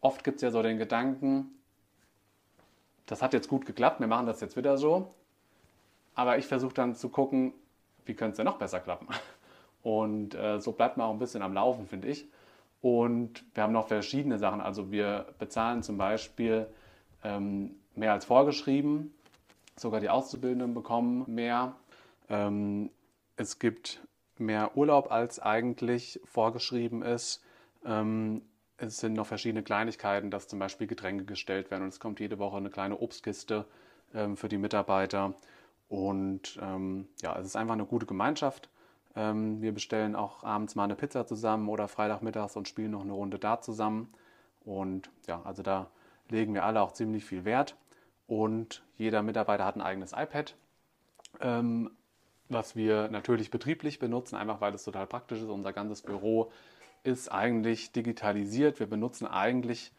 oft 0.00 0.24
gibt 0.24 0.36
es 0.36 0.42
ja 0.42 0.50
so 0.50 0.62
den 0.62 0.78
Gedanken, 0.78 1.57
das 3.08 3.22
hat 3.22 3.32
jetzt 3.32 3.48
gut 3.48 3.66
geklappt, 3.66 4.00
wir 4.00 4.06
machen 4.06 4.26
das 4.26 4.40
jetzt 4.40 4.56
wieder 4.56 4.76
so. 4.76 5.14
Aber 6.14 6.38
ich 6.38 6.46
versuche 6.46 6.74
dann 6.74 6.94
zu 6.94 7.08
gucken, 7.08 7.54
wie 8.04 8.14
könnte 8.14 8.32
es 8.32 8.36
denn 8.36 8.46
noch 8.46 8.58
besser 8.58 8.80
klappen? 8.80 9.08
Und 9.82 10.34
äh, 10.34 10.60
so 10.60 10.72
bleibt 10.72 10.96
man 10.96 11.06
auch 11.06 11.12
ein 11.12 11.18
bisschen 11.18 11.42
am 11.42 11.54
Laufen, 11.54 11.86
finde 11.86 12.08
ich. 12.08 12.28
Und 12.80 13.44
wir 13.54 13.62
haben 13.62 13.72
noch 13.72 13.88
verschiedene 13.88 14.38
Sachen. 14.38 14.60
Also 14.60 14.90
wir 14.90 15.26
bezahlen 15.38 15.82
zum 15.82 15.96
Beispiel 15.96 16.66
ähm, 17.24 17.76
mehr 17.94 18.12
als 18.12 18.24
vorgeschrieben. 18.24 19.14
Sogar 19.76 20.00
die 20.00 20.10
Auszubildenden 20.10 20.74
bekommen 20.74 21.24
mehr. 21.26 21.76
Ähm, 22.28 22.90
es 23.36 23.58
gibt 23.58 24.00
mehr 24.36 24.76
Urlaub, 24.76 25.10
als 25.10 25.40
eigentlich 25.40 26.20
vorgeschrieben 26.24 27.02
ist. 27.02 27.42
Ähm, 27.84 28.42
es 28.78 28.98
sind 28.98 29.14
noch 29.14 29.26
verschiedene 29.26 29.62
Kleinigkeiten, 29.62 30.30
dass 30.30 30.48
zum 30.48 30.58
Beispiel 30.58 30.86
Getränke 30.86 31.24
gestellt 31.24 31.70
werden 31.70 31.82
und 31.82 31.88
es 31.88 32.00
kommt 32.00 32.20
jede 32.20 32.38
Woche 32.38 32.56
eine 32.56 32.70
kleine 32.70 32.98
Obstkiste 32.98 33.64
ähm, 34.14 34.36
für 34.36 34.48
die 34.48 34.58
Mitarbeiter. 34.58 35.34
Und 35.88 36.58
ähm, 36.62 37.08
ja, 37.20 37.36
es 37.38 37.46
ist 37.46 37.56
einfach 37.56 37.74
eine 37.74 37.86
gute 37.86 38.06
Gemeinschaft. 38.06 38.68
Ähm, 39.16 39.60
wir 39.60 39.72
bestellen 39.72 40.14
auch 40.14 40.44
abends 40.44 40.74
mal 40.74 40.84
eine 40.84 40.94
Pizza 40.94 41.26
zusammen 41.26 41.68
oder 41.68 41.88
Freitagmittags 41.88 42.56
und 42.56 42.68
spielen 42.68 42.92
noch 42.92 43.02
eine 43.02 43.12
Runde 43.12 43.38
da 43.38 43.60
zusammen. 43.60 44.12
Und 44.64 45.10
ja, 45.26 45.42
also 45.44 45.62
da 45.62 45.90
legen 46.28 46.54
wir 46.54 46.64
alle 46.64 46.80
auch 46.80 46.92
ziemlich 46.92 47.24
viel 47.24 47.44
Wert. 47.44 47.76
Und 48.26 48.82
jeder 48.96 49.22
Mitarbeiter 49.22 49.64
hat 49.64 49.76
ein 49.76 49.82
eigenes 49.82 50.12
iPad, 50.12 50.54
ähm, 51.40 51.90
was 52.50 52.76
wir 52.76 53.08
natürlich 53.08 53.50
betrieblich 53.50 53.98
benutzen, 53.98 54.36
einfach 54.36 54.60
weil 54.60 54.74
es 54.74 54.84
total 54.84 55.06
praktisch 55.06 55.40
ist. 55.40 55.48
Unser 55.48 55.72
ganzes 55.72 56.02
Büro 56.02 56.52
ist 57.02 57.30
eigentlich 57.30 57.92
digitalisiert. 57.92 58.80
Wir 58.80 58.86
benutzen 58.86 59.26
eigentlich 59.26 59.92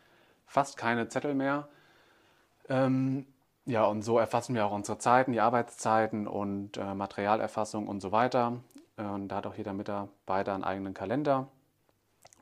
fast 0.46 0.78
keine 0.78 1.10
Zettel 1.10 1.34
mehr. 1.34 1.68
Ähm, 2.68 3.26
ja, 3.66 3.86
und 3.86 4.02
so 4.02 4.18
erfassen 4.18 4.56
wir 4.56 4.66
auch 4.66 4.72
unsere 4.72 4.98
Zeiten, 4.98 5.32
die 5.32 5.42
Arbeitszeiten 5.42 6.28
und 6.28 6.78
äh, 6.78 6.94
Materialerfassung 6.94 7.88
und 7.88 8.02
so 8.02 8.12
weiter. 8.12 8.58
Und 8.98 9.30
da 9.30 9.38
hat 9.38 9.48
auch 9.48 9.56
jeder 9.56 9.74
Mitarbeiter 9.74 10.54
einen 10.54 10.64
eigenen 10.64 10.94
Kalender. 10.94 11.48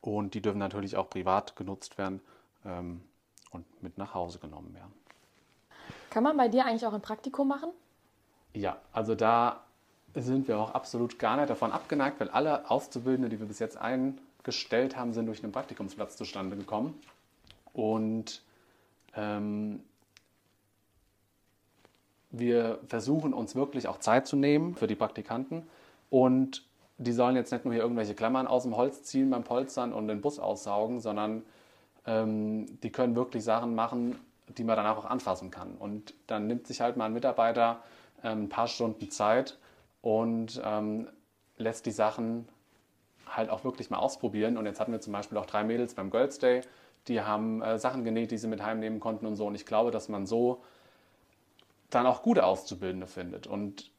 Und 0.02 0.34
die 0.34 0.42
dürfen 0.42 0.58
natürlich 0.58 0.96
auch 0.96 1.10
privat 1.10 1.56
genutzt 1.56 1.98
werden 1.98 2.22
ähm, 2.66 3.04
und 3.52 3.66
mit 3.84 3.98
nach 3.98 4.14
Hause 4.14 4.40
genommen 4.40 4.74
werden. 4.74 4.94
Kann 6.10 6.24
man 6.24 6.38
bei 6.38 6.48
dir 6.48 6.66
eigentlich 6.66 6.86
auch 6.86 6.94
ein 6.94 7.02
Praktikum 7.02 7.48
machen? 7.48 7.70
Ja, 8.54 8.78
also 8.92 9.14
da 9.14 9.64
sind 10.16 10.48
wir 10.48 10.58
auch 10.58 10.72
absolut 10.72 11.20
gar 11.20 11.38
nicht 11.38 11.50
davon 11.50 11.72
abgeneigt, 11.72 12.20
weil 12.20 12.30
alle 12.30 12.70
Auszubildende, 12.70 13.30
die 13.30 13.40
wir 13.40 13.48
bis 13.48 13.60
jetzt 13.60 13.78
eingestellt 14.48 14.96
haben, 14.96 15.14
sind 15.14 15.26
durch 15.26 15.44
einen 15.44 15.52
Praktikumsplatz 15.52 16.16
zustande 16.16 16.56
gekommen. 16.56 17.00
Und 17.74 18.42
ähm, 19.16 19.82
wir 22.32 22.80
versuchen 22.88 23.34
uns 23.34 23.56
wirklich 23.56 23.88
auch 23.88 24.00
Zeit 24.00 24.26
zu 24.26 24.36
nehmen 24.36 24.76
für 24.76 24.88
die 24.88 24.96
Praktikanten 24.96 25.64
und 26.10 26.64
die 26.98 27.12
sollen 27.12 27.36
jetzt 27.36 27.52
nicht 27.52 27.64
nur 27.64 27.74
hier 27.74 27.84
irgendwelche 27.84 28.16
Klammern 28.16 28.48
aus 28.48 28.64
dem 28.64 28.76
Holz 28.76 29.04
ziehen 29.04 29.30
beim 29.30 29.44
Polstern 29.44 29.94
und 29.94 30.08
den 30.08 30.22
Bus 30.22 30.40
aussaugen, 30.40 31.00
sondern 31.00 31.44
ähm, 32.06 32.80
die 32.82 32.92
können 32.92 33.16
wirklich 33.16 33.44
Sachen 33.44 33.76
machen, 33.76 34.18
die 34.58 34.64
man 34.64 34.78
danach 34.78 34.98
auch 34.98 35.06
anfassen 35.06 35.52
kann. 35.52 35.76
Und 35.76 36.16
dann 36.26 36.48
nimmt 36.48 36.66
sich 36.66 36.82
halt 36.82 36.98
mal 36.98 37.06
ein 37.06 37.14
Mitarbeiter 37.14 37.84
ähm, 38.24 38.44
ein 38.44 38.50
paar 38.50 38.68
Stunden 38.68 39.12
Zeit 39.12 39.60
und 40.02 40.60
ähm, 40.64 41.08
lässt 41.58 41.86
die 41.86 41.92
Sachen 41.92 42.48
halt 43.36 43.50
auch 43.50 43.64
wirklich 43.64 43.90
mal 43.90 43.98
ausprobieren. 43.98 44.58
Und 44.58 44.66
jetzt 44.66 44.80
hatten 44.80 44.92
wir 44.92 45.02
zum 45.02 45.14
Beispiel 45.14 45.38
auch 45.38 45.46
drei 45.46 45.64
Mädels 45.64 45.94
beim 45.94 46.10
Girls 46.10 46.40
Day, 46.40 46.62
die 47.08 47.22
haben 47.22 47.62
äh, 47.62 47.80
Sachen 47.80 48.04
genäht, 48.04 48.32
die 48.32 48.38
sie 48.38 48.48
mit 48.48 48.64
heimnehmen 48.64 49.00
konnten 49.00 49.26
und 49.26 49.36
so. 49.36 49.48
Und 49.48 49.56
ich 49.56 49.66
glaube, 49.66 49.92
dass 49.92 50.10
man 50.10 50.26
so 50.26 50.62
dann 51.90 52.06
auch 52.06 52.22
gute 52.22 52.46
Auszubildende 52.46 53.08
findet. 53.08 53.48
Und 53.48 53.92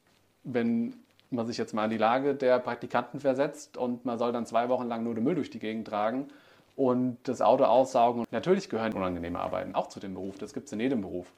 wenn 0.45 0.95
man 1.31 1.47
sich 1.47 1.59
jetzt 1.59 1.75
mal 1.75 1.85
in 1.85 1.91
die 1.91 1.99
Lage 1.99 2.35
der 2.35 2.59
Praktikanten 2.59 3.21
versetzt 3.21 3.77
und 3.77 4.05
man 4.05 4.19
soll 4.19 4.33
dann 4.33 4.47
zwei 4.47 4.69
Wochen 4.69 4.87
lang 4.87 5.05
nur 5.05 5.15
den 5.15 5.25
Müll 5.25 5.35
durch 5.35 5.51
die 5.51 5.59
Gegend 5.59 5.89
tragen 5.89 6.29
und 6.77 7.19
das 7.25 7.43
Auto 7.43 7.65
aussaugen. 7.65 8.25
Natürlich 8.31 8.69
gehören 8.69 8.93
unangenehme 8.93 9.39
Arbeiten 9.39 9.75
auch 9.75 9.89
zu 9.89 10.01
dem 10.01 10.15
Beruf, 10.15 10.39
das 10.39 10.53
gibt 10.53 10.67
es 10.67 10.73
in 10.73 10.81
jedem 10.81 11.03
Beruf. 11.03 11.33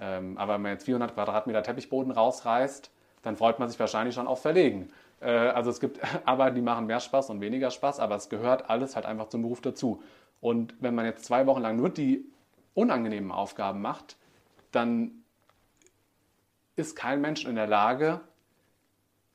Ähm, 0.00 0.36
aber 0.38 0.54
wenn 0.54 0.62
man 0.62 0.72
jetzt 0.72 0.84
400 0.84 1.14
Quadratmeter 1.14 1.62
Teppichboden 1.62 2.12
rausreißt, 2.12 2.90
dann 3.22 3.36
freut 3.36 3.58
man 3.58 3.68
sich 3.68 3.78
wahrscheinlich 3.78 4.14
schon 4.14 4.26
auf 4.26 4.42
Verlegen. 4.42 4.90
Äh, 5.24 5.30
also 5.30 5.70
es 5.70 5.80
gibt 5.80 6.00
Arbeiten, 6.26 6.54
die 6.54 6.62
machen 6.62 6.86
mehr 6.86 7.00
Spaß 7.00 7.30
und 7.30 7.40
weniger 7.40 7.70
Spaß, 7.70 7.98
aber 7.98 8.16
es 8.16 8.28
gehört 8.28 8.70
alles 8.70 8.94
halt 8.94 9.06
einfach 9.06 9.28
zum 9.28 9.42
Beruf 9.42 9.60
dazu. 9.60 10.02
Und 10.40 10.74
wenn 10.80 10.94
man 10.94 11.06
jetzt 11.06 11.24
zwei 11.24 11.46
Wochen 11.46 11.62
lang 11.62 11.76
nur 11.76 11.88
die 11.88 12.26
unangenehmen 12.74 13.32
Aufgaben 13.32 13.80
macht, 13.80 14.16
dann 14.72 15.24
ist 16.76 16.96
kein 16.96 17.20
Mensch 17.20 17.44
in 17.46 17.54
der 17.54 17.66
Lage, 17.66 18.20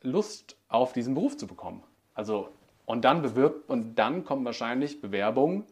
Lust 0.02 0.56
auf 0.68 0.94
diesen 0.94 1.14
Beruf 1.14 1.38
zu 1.38 1.48
bekommen. 1.48 1.84
Also, 2.14 2.50
und 2.86 3.06
dann 3.06 3.22
bewirbt, 3.22 3.70
und 3.70 3.96
dann 3.96 4.24
kommen 4.24 4.46
wahrscheinlich 4.46 5.02
Bewerbungen, 5.02 5.66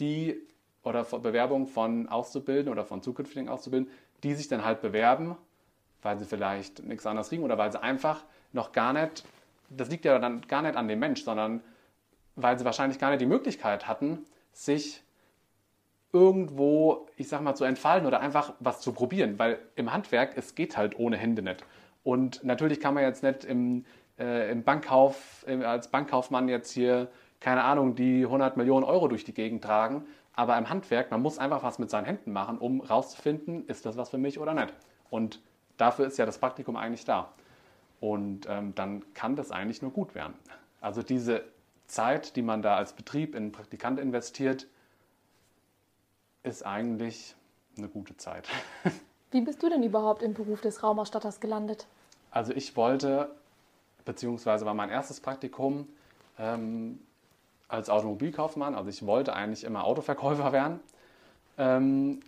die, 0.00 0.40
oder 0.82 1.04
Bewerbungen 1.04 1.66
von 1.66 2.08
Auszubildenden 2.08 2.72
oder 2.72 2.84
von 2.84 3.02
zukünftigen 3.02 3.48
Auszubildenden, 3.48 3.92
die 4.22 4.34
sich 4.34 4.48
dann 4.48 4.64
halt 4.64 4.80
bewerben, 4.80 5.36
weil 6.02 6.18
sie 6.18 6.26
vielleicht 6.26 6.84
nichts 6.84 7.06
anderes 7.06 7.28
kriegen 7.28 7.42
oder 7.42 7.58
weil 7.58 7.72
sie 7.72 7.82
einfach 7.82 8.24
noch 8.56 8.72
gar 8.72 8.92
nicht, 8.92 9.24
das 9.68 9.88
liegt 9.88 10.04
ja 10.04 10.18
dann 10.18 10.40
gar 10.48 10.62
nicht 10.62 10.76
an 10.76 10.88
dem 10.88 10.98
Mensch, 10.98 11.22
sondern 11.22 11.62
weil 12.34 12.58
sie 12.58 12.64
wahrscheinlich 12.64 12.98
gar 12.98 13.10
nicht 13.10 13.20
die 13.20 13.26
Möglichkeit 13.26 13.86
hatten, 13.86 14.24
sich 14.52 15.02
irgendwo, 16.12 17.06
ich 17.16 17.28
sag 17.28 17.42
mal, 17.42 17.54
zu 17.54 17.64
entfalten 17.64 18.06
oder 18.06 18.20
einfach 18.20 18.54
was 18.60 18.80
zu 18.80 18.92
probieren, 18.92 19.38
weil 19.38 19.58
im 19.74 19.92
Handwerk, 19.92 20.32
es 20.36 20.54
geht 20.54 20.76
halt 20.76 20.98
ohne 20.98 21.16
Hände 21.16 21.42
nicht. 21.42 21.64
Und 22.02 22.44
natürlich 22.44 22.80
kann 22.80 22.94
man 22.94 23.02
jetzt 23.02 23.22
nicht 23.22 23.44
im, 23.44 23.84
äh, 24.18 24.50
im 24.50 24.62
Bankkauf, 24.62 25.44
als 25.46 25.88
Bankkaufmann 25.88 26.48
jetzt 26.48 26.70
hier, 26.70 27.08
keine 27.40 27.64
Ahnung, 27.64 27.96
die 27.96 28.24
100 28.24 28.56
Millionen 28.56 28.84
Euro 28.84 29.08
durch 29.08 29.24
die 29.24 29.34
Gegend 29.34 29.64
tragen, 29.64 30.06
aber 30.32 30.56
im 30.56 30.68
Handwerk, 30.68 31.10
man 31.10 31.22
muss 31.22 31.38
einfach 31.38 31.62
was 31.62 31.78
mit 31.78 31.90
seinen 31.90 32.04
Händen 32.04 32.32
machen, 32.32 32.58
um 32.58 32.80
rauszufinden, 32.80 33.66
ist 33.66 33.86
das 33.86 33.96
was 33.96 34.10
für 34.10 34.18
mich 34.18 34.38
oder 34.38 34.54
nicht. 34.54 34.72
Und 35.10 35.40
dafür 35.76 36.06
ist 36.06 36.18
ja 36.18 36.26
das 36.26 36.38
Praktikum 36.38 36.76
eigentlich 36.76 37.04
da. 37.04 37.32
Und 38.00 38.46
ähm, 38.48 38.74
dann 38.74 39.02
kann 39.14 39.36
das 39.36 39.50
eigentlich 39.50 39.82
nur 39.82 39.90
gut 39.90 40.14
werden. 40.14 40.34
Also 40.80 41.02
diese 41.02 41.44
Zeit, 41.86 42.36
die 42.36 42.42
man 42.42 42.62
da 42.62 42.76
als 42.76 42.92
Betrieb 42.92 43.34
in 43.34 43.44
einen 43.44 43.52
Praktikant 43.52 43.98
investiert, 43.98 44.66
ist 46.42 46.64
eigentlich 46.64 47.34
eine 47.76 47.88
gute 47.88 48.16
Zeit. 48.16 48.48
Wie 49.30 49.40
bist 49.40 49.62
du 49.62 49.68
denn 49.68 49.82
überhaupt 49.82 50.22
im 50.22 50.34
Beruf 50.34 50.60
des 50.60 50.82
Raumausstatters 50.82 51.40
gelandet? 51.40 51.86
Also 52.30 52.52
ich 52.52 52.76
wollte, 52.76 53.30
beziehungsweise 54.04 54.64
war 54.66 54.74
mein 54.74 54.90
erstes 54.90 55.20
Praktikum 55.20 55.88
ähm, 56.38 57.00
als 57.68 57.90
Automobilkaufmann, 57.90 58.74
also 58.74 58.88
ich 58.88 59.04
wollte 59.04 59.34
eigentlich 59.34 59.64
immer 59.64 59.84
Autoverkäufer 59.84 60.52
werden. 60.52 60.80
Ähm, 61.58 62.20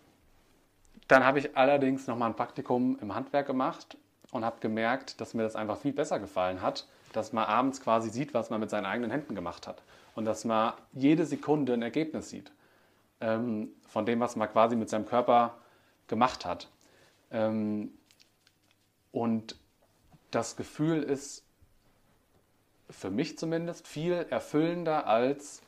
dann 1.07 1.25
habe 1.25 1.39
ich 1.39 1.57
allerdings 1.57 2.07
nochmal 2.07 2.31
ein 2.31 2.37
Praktikum 2.37 2.99
im 3.01 3.15
Handwerk 3.15 3.47
gemacht 3.47 3.97
und 4.33 4.45
habe 4.45 4.61
gemerkt, 4.61 5.21
dass 5.21 5.35
mir 5.35 5.43
das 5.43 5.57
einfach 5.57 5.79
viel 5.79 5.93
besser 5.93 6.19
gefallen 6.19 6.63
hat, 6.63 6.87
dass 7.13 7.33
man 7.33 7.45
abends 7.45 7.81
quasi 7.81 8.11
sieht, 8.11 8.35
was 8.35 8.51
man 8.51 8.61
mit 8.61 8.71
seinen 8.71 8.87
eigenen 8.87 9.11
Händen 9.11 9.35
gemacht 9.35 9.67
hat 9.67 9.83
und 10.15 10.25
dass 10.25 10.45
man 10.45 10.75
jede 10.93 11.25
Sekunde 11.25 11.73
ein 11.73 11.83
Ergebnis 11.83 12.31
sieht 12.31 12.53
ähm, 13.21 13.71
von 13.89 14.07
dem, 14.07 14.21
was 14.21 14.37
man 14.37 14.51
quasi 14.51 14.77
mit 14.77 14.89
seinem 14.89 15.07
Körper 15.07 15.57
gemacht 16.07 16.45
hat. 16.45 16.69
Ähm, 17.31 17.93
und 19.13 19.57
das 20.31 20.57
Gefühl 20.57 21.03
ist 21.03 21.45
für 22.91 23.11
mich 23.11 23.39
zumindest 23.39 23.87
viel 23.87 24.27
erfüllender 24.31 25.07
als 25.07 25.63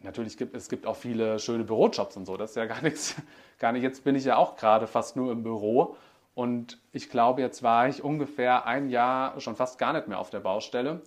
natürlich 0.00 0.36
gibt 0.36 0.54
es 0.54 0.68
gibt 0.68 0.86
auch 0.86 0.96
viele 0.96 1.38
schöne 1.38 1.64
Bürojobs 1.64 2.16
und 2.16 2.26
so. 2.26 2.36
Das 2.36 2.50
ist 2.50 2.56
ja 2.56 2.66
gar 2.66 2.82
nichts, 2.82 3.16
gar 3.58 3.72
nicht. 3.72 3.82
Jetzt 3.82 4.04
bin 4.04 4.14
ich 4.14 4.24
ja 4.24 4.36
auch 4.36 4.56
gerade 4.56 4.86
fast 4.86 5.16
nur 5.16 5.32
im 5.32 5.42
Büro 5.42 5.96
und 6.38 6.78
ich 6.92 7.10
glaube, 7.10 7.40
jetzt 7.40 7.64
war 7.64 7.88
ich 7.88 8.04
ungefähr 8.04 8.64
ein 8.64 8.90
Jahr 8.90 9.40
schon 9.40 9.56
fast 9.56 9.76
gar 9.76 9.92
nicht 9.92 10.06
mehr 10.06 10.20
auf 10.20 10.30
der 10.30 10.38
Baustelle. 10.38 11.02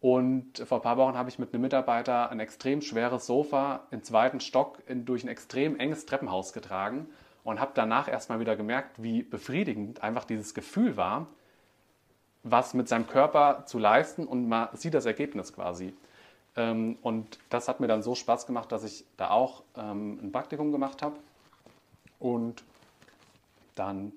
Und 0.00 0.58
vor 0.58 0.78
ein 0.78 0.82
paar 0.82 0.96
Wochen 0.96 1.18
habe 1.18 1.28
ich 1.28 1.40
mit 1.40 1.52
einem 1.52 1.62
Mitarbeiter 1.62 2.30
ein 2.30 2.38
extrem 2.38 2.80
schweres 2.80 3.26
Sofa 3.26 3.80
im 3.90 4.04
zweiten 4.04 4.38
Stock 4.38 4.78
in, 4.86 5.04
durch 5.04 5.24
ein 5.24 5.28
extrem 5.28 5.74
enges 5.80 6.06
Treppenhaus 6.06 6.52
getragen 6.52 7.08
und 7.42 7.58
habe 7.58 7.72
danach 7.74 8.06
erstmal 8.06 8.38
wieder 8.38 8.54
gemerkt, 8.54 9.02
wie 9.02 9.24
befriedigend 9.24 10.04
einfach 10.04 10.22
dieses 10.22 10.54
Gefühl 10.54 10.96
war, 10.96 11.26
was 12.44 12.72
mit 12.72 12.86
seinem 12.86 13.08
Körper 13.08 13.64
zu 13.66 13.80
leisten 13.80 14.28
und 14.28 14.48
man 14.48 14.68
sieht 14.74 14.94
das 14.94 15.06
Ergebnis 15.06 15.52
quasi. 15.52 15.92
Ähm, 16.54 16.98
und 17.02 17.40
das 17.48 17.66
hat 17.66 17.80
mir 17.80 17.88
dann 17.88 18.02
so 18.02 18.14
Spaß 18.14 18.46
gemacht, 18.46 18.70
dass 18.70 18.84
ich 18.84 19.04
da 19.16 19.30
auch 19.30 19.64
ähm, 19.76 20.20
ein 20.22 20.30
Praktikum 20.30 20.70
gemacht 20.70 21.02
habe 21.02 21.16
und 22.20 22.62
dann 23.74 24.12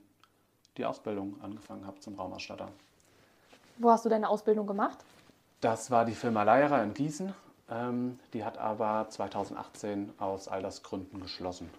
die 0.78 0.86
Ausbildung 0.86 1.36
angefangen 1.42 1.86
habe 1.86 2.00
zum 2.00 2.16
Raumausstatter. 2.16 2.68
Wo 3.78 3.90
hast 3.90 4.06
du 4.06 4.10
deine 4.10 4.30
Ausbildung 4.30 4.68
gemacht? 4.68 4.98
Das 5.60 5.92
war 5.92 6.06
die 6.06 6.14
Firma 6.14 6.44
Leierer 6.44 6.84
in 6.84 6.94
Gießen. 6.94 7.34
Ähm, 7.70 8.20
die 8.34 8.44
hat 8.44 8.58
aber 8.58 9.08
2018 9.10 10.14
aus 10.20 10.48
Altersgründen 10.48 11.22
geschlossen. 11.22 11.70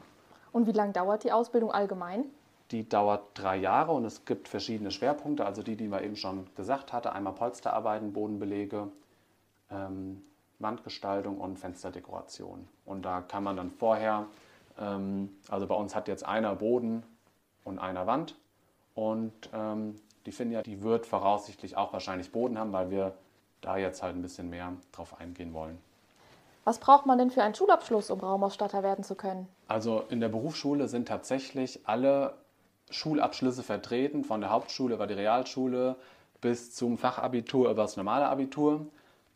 Und 0.53 0.67
wie 0.67 0.73
lange 0.73 0.93
dauert 0.93 1.25
die 1.25 1.33
Ausbildung 1.33 1.71
allgemein? 1.71 2.25
Die 2.71 2.89
dauert 2.89 3.23
drei 3.35 3.57
Jahre 3.57 3.93
und 3.93 4.05
es 4.05 4.25
gibt 4.25 4.49
verschiedene 4.49 4.91
Schwerpunkte, 4.91 5.45
also 5.45 5.63
die, 5.63 5.77
die 5.77 5.89
man 5.89 6.03
eben 6.03 6.17
schon 6.17 6.47
gesagt 6.55 6.93
hatte. 6.93 7.13
Einmal 7.13 7.35
Polsterarbeiten, 7.35 8.13
Bodenbelege, 8.13 8.89
ähm, 9.71 10.23
Wandgestaltung 10.59 11.39
und 11.39 11.59
Fensterdekoration. 11.59 12.67
Und 12.87 13.05
da 13.05 13.21
kann 13.21 13.45
man 13.45 13.57
dann 13.57 13.71
vorher, 13.71 14.27
ähm, 14.79 15.37
also 15.49 15.67
bei 15.67 15.75
uns 15.75 15.95
hat 15.95 16.09
jetzt 16.09 16.25
einer 16.25 16.55
Boden 16.55 17.03
und 17.65 17.79
einer 17.79 18.07
Wand. 18.07 18.37
Und 18.95 19.33
ähm, 19.53 19.97
die 20.27 20.33
Finja, 20.33 20.63
die 20.63 20.83
wird 20.83 21.07
voraussichtlich 21.07 21.77
auch 21.77 21.93
wahrscheinlich 21.93 22.31
Boden 22.31 22.59
haben, 22.59 22.73
weil 22.73 22.91
wir 22.91 23.15
da 23.61 23.77
jetzt 23.77 24.03
halt 24.03 24.17
ein 24.17 24.23
bisschen 24.23 24.51
mehr 24.51 24.73
drauf 24.93 25.21
eingehen 25.21 25.53
wollen. 25.53 25.79
Was 26.65 26.79
braucht 26.79 27.07
man 27.07 27.19
denn 27.19 27.31
für 27.31 27.43
einen 27.43 27.55
Schulabschluss, 27.55 28.11
um 28.11 28.21
Raumausstatter 28.21 28.83
werden 28.83 29.03
zu 29.05 29.15
können? 29.17 29.49
Also 29.67 30.05
in 30.11 30.21
der 30.21 30.29
Berufsschule 30.29 30.87
sind 30.87 31.09
tatsächlich 31.09 31.81
alle 31.89 32.35
Schulabschlüsse 32.91 33.63
vertreten, 33.63 34.23
von 34.23 34.41
der 34.41 34.51
Hauptschule 34.51 34.95
über 34.95 35.07
die 35.07 35.15
Realschule 35.15 35.97
bis 36.41 36.75
zum 36.75 36.99
Fachabitur 36.99 37.71
über 37.71 37.83
das 37.83 37.97
normale 37.97 38.29
Abitur. 38.29 38.87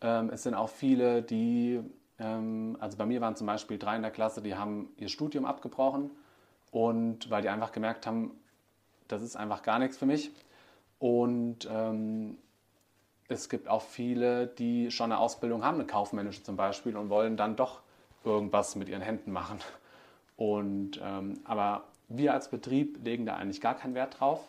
Ähm, 0.01 0.31
es 0.31 0.43
sind 0.43 0.55
auch 0.55 0.69
viele, 0.69 1.23
die, 1.23 1.81
ähm, 2.19 2.77
also 2.81 2.97
bei 2.97 3.07
mir 3.07 3.21
waren 3.21 3.35
zum 3.35 3.47
Beispiel 3.47 3.79
drei 3.79 3.97
in 3.97 4.03
der 4.03 4.11
Klasse, 4.11 4.43
die 4.43 4.55
haben 4.55 4.91
ihr 4.97 5.09
Studium 5.09 5.47
abgebrochen 5.47 6.11
und 6.71 7.31
weil 7.31 7.43
die 7.43 7.49
einfach 7.49 7.73
gemerkt 7.73 8.07
haben, 8.07 8.33
das 9.09 9.23
ist 9.23 9.37
einfach 9.37 9.63
gar 9.63 9.79
nichts 9.79 9.97
für 9.97 10.07
mich. 10.07 10.31
Und 10.99 11.69
ähm, 11.71 12.39
es 13.29 13.49
gibt 13.49 13.69
auch 13.69 13.83
viele, 13.83 14.47
die 14.47 14.91
schon 14.91 15.13
eine 15.13 15.21
Ausbildung 15.21 15.65
haben, 15.65 15.75
eine 15.75 15.87
kaufmännische 15.87 16.43
zum 16.43 16.57
Beispiel, 16.57 16.97
und 16.97 17.11
wollen 17.11 17.37
dann 17.37 17.57
doch 17.57 17.81
irgendwas 18.25 18.77
mit 18.77 18.89
ihren 18.89 19.03
Händen 19.03 19.33
machen. 19.33 19.59
Und, 20.37 21.01
ähm, 21.03 21.41
aber 21.45 21.85
wir 22.09 22.35
als 22.35 22.51
Betrieb 22.51 23.05
legen 23.05 23.27
da 23.27 23.37
eigentlich 23.37 23.61
gar 23.61 23.75
keinen 23.75 23.95
Wert 23.95 24.21
drauf. 24.21 24.41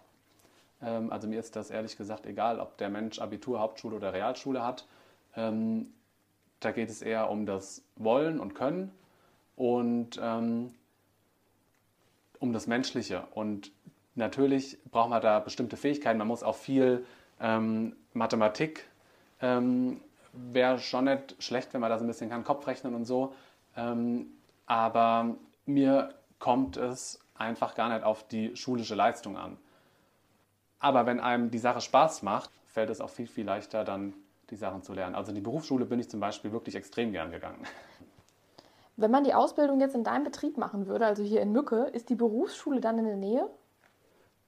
Ähm, 0.81 1.11
also 1.11 1.27
mir 1.27 1.39
ist 1.39 1.55
das 1.55 1.71
ehrlich 1.71 1.97
gesagt 1.97 2.25
egal, 2.25 2.59
ob 2.59 2.77
der 2.77 2.89
Mensch 2.89 3.19
Abitur, 3.19 3.59
Hauptschule 3.59 3.95
oder 3.95 4.13
Realschule 4.13 4.63
hat. 4.63 4.85
Ähm, 5.35 5.93
da 6.59 6.71
geht 6.71 6.89
es 6.89 7.01
eher 7.01 7.29
um 7.29 7.45
das 7.45 7.83
Wollen 7.95 8.39
und 8.39 8.55
Können 8.55 8.91
und 9.55 10.19
ähm, 10.21 10.73
um 12.39 12.53
das 12.53 12.67
Menschliche. 12.67 13.23
Und 13.31 13.71
natürlich 14.17 14.77
braucht 14.91 15.10
man 15.10 15.21
da 15.21 15.39
bestimmte 15.39 15.77
Fähigkeiten. 15.77 16.17
Man 16.17 16.27
muss 16.27 16.43
auch 16.43 16.56
viel 16.56 17.06
ähm, 17.39 17.95
Mathematik 18.13 18.86
ähm, 19.41 20.01
wäre 20.34 20.80
schon 20.80 21.06
nicht 21.06 21.36
schlecht, 21.41 21.73
wenn 21.73 21.82
man 21.82 21.89
das 21.89 22.01
ein 22.01 22.08
bisschen 22.08 22.30
kann, 22.30 22.43
Kopfrechnen 22.43 22.95
und 22.95 23.06
so. 23.06 23.34
Ähm, 23.75 24.27
aber 24.65 25.36
mir 25.65 26.13
kommt 26.39 26.77
es 26.77 27.19
einfach 27.36 27.75
gar 27.75 27.89
nicht 27.89 28.03
auf 28.03 28.27
die 28.27 28.56
schulische 28.56 28.95
Leistung 28.95 29.38
an. 29.38 29.58
Aber 30.80 31.06
wenn 31.06 31.19
einem 31.19 31.49
die 31.49 31.58
Sache 31.58 31.82
Spaß 31.82 32.23
macht, 32.23 32.51
fällt 32.65 32.89
es 32.89 33.01
auch 33.01 33.10
viel, 33.10 33.27
viel 33.27 33.45
leichter, 33.45 33.84
dann 33.84 34.13
die 34.49 34.56
Sachen 34.56 34.84
zu 34.84 34.93
lernen. 34.93 35.15
Also 35.15 35.30
in 35.30 35.36
die 35.36 35.41
Berufsschule 35.41 35.86
bin 35.86 35.99
ich 35.99 36.10
zum 36.10 36.19
Beispiel 36.19 36.51
wirklich 36.51 36.75
extrem 36.75 37.12
gern 37.12 37.32
gegangen. 37.32 37.65
Wenn 38.95 39.12
man 39.12 39.23
die 39.23 39.34
Ausbildung 39.34 39.80
jetzt 39.80 39.95
in 39.95 40.03
deinem 40.03 40.23
Betrieb 40.23 40.58
machen 40.58 40.88
würde, 40.88 41.06
also 41.06 41.23
hier 41.23 41.41
in 41.41 41.51
Mücke, 41.51 41.84
ist 41.93 42.10
die 42.10 42.15
Berufsschule 42.15 42.82
dann 42.82 42.97
in 42.97 43.06
der 43.06 43.15
Nähe? 43.15 43.49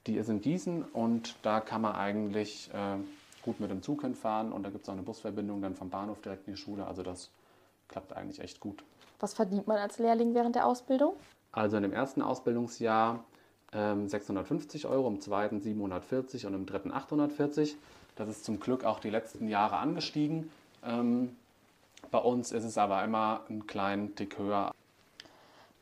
Die 0.09 0.17
ist 0.17 0.27
in 0.27 0.41
Gießen 0.41 0.85
und 0.91 1.35
da 1.43 1.59
kann 1.59 1.81
man 1.81 1.93
eigentlich 1.93 2.71
äh, 2.73 2.97
gut 3.43 3.59
mit 3.59 3.69
dem 3.69 3.83
Zug 3.83 4.01
hinfahren 4.01 4.51
und 4.51 4.63
da 4.63 4.71
gibt 4.71 4.81
es 4.81 4.89
auch 4.89 4.93
eine 4.93 5.03
Busverbindung 5.03 5.61
dann 5.61 5.75
vom 5.75 5.91
Bahnhof 5.91 6.19
direkt 6.21 6.47
in 6.47 6.55
die 6.55 6.59
Schule. 6.59 6.87
Also 6.87 7.03
das 7.03 7.29
klappt 7.89 8.13
eigentlich 8.13 8.39
echt 8.39 8.59
gut. 8.59 8.83
Was 9.19 9.35
verdient 9.35 9.67
man 9.67 9.77
als 9.77 9.99
Lehrling 9.99 10.33
während 10.33 10.55
der 10.55 10.65
Ausbildung? 10.65 11.13
Also 11.51 11.77
in 11.77 11.83
dem 11.83 11.93
ersten 11.93 12.23
Ausbildungsjahr 12.23 13.23
ähm, 13.71 14.07
650 14.09 14.87
Euro, 14.87 15.07
im 15.09 15.21
zweiten 15.21 15.61
740 15.61 16.47
und 16.47 16.55
im 16.55 16.65
dritten 16.65 16.91
840. 16.91 17.77
Das 18.15 18.29
ist 18.29 18.43
zum 18.45 18.59
Glück 18.59 18.85
auch 18.85 18.99
die 18.99 19.11
letzten 19.11 19.47
Jahre 19.47 19.77
angestiegen. 19.77 20.49
Ähm, 20.83 21.35
bei 22.09 22.17
uns 22.17 22.51
ist 22.51 22.63
es 22.63 22.79
aber 22.79 23.03
immer 23.03 23.41
einen 23.47 23.67
kleinen 23.67 24.15
Tick 24.15 24.39
höher. 24.39 24.71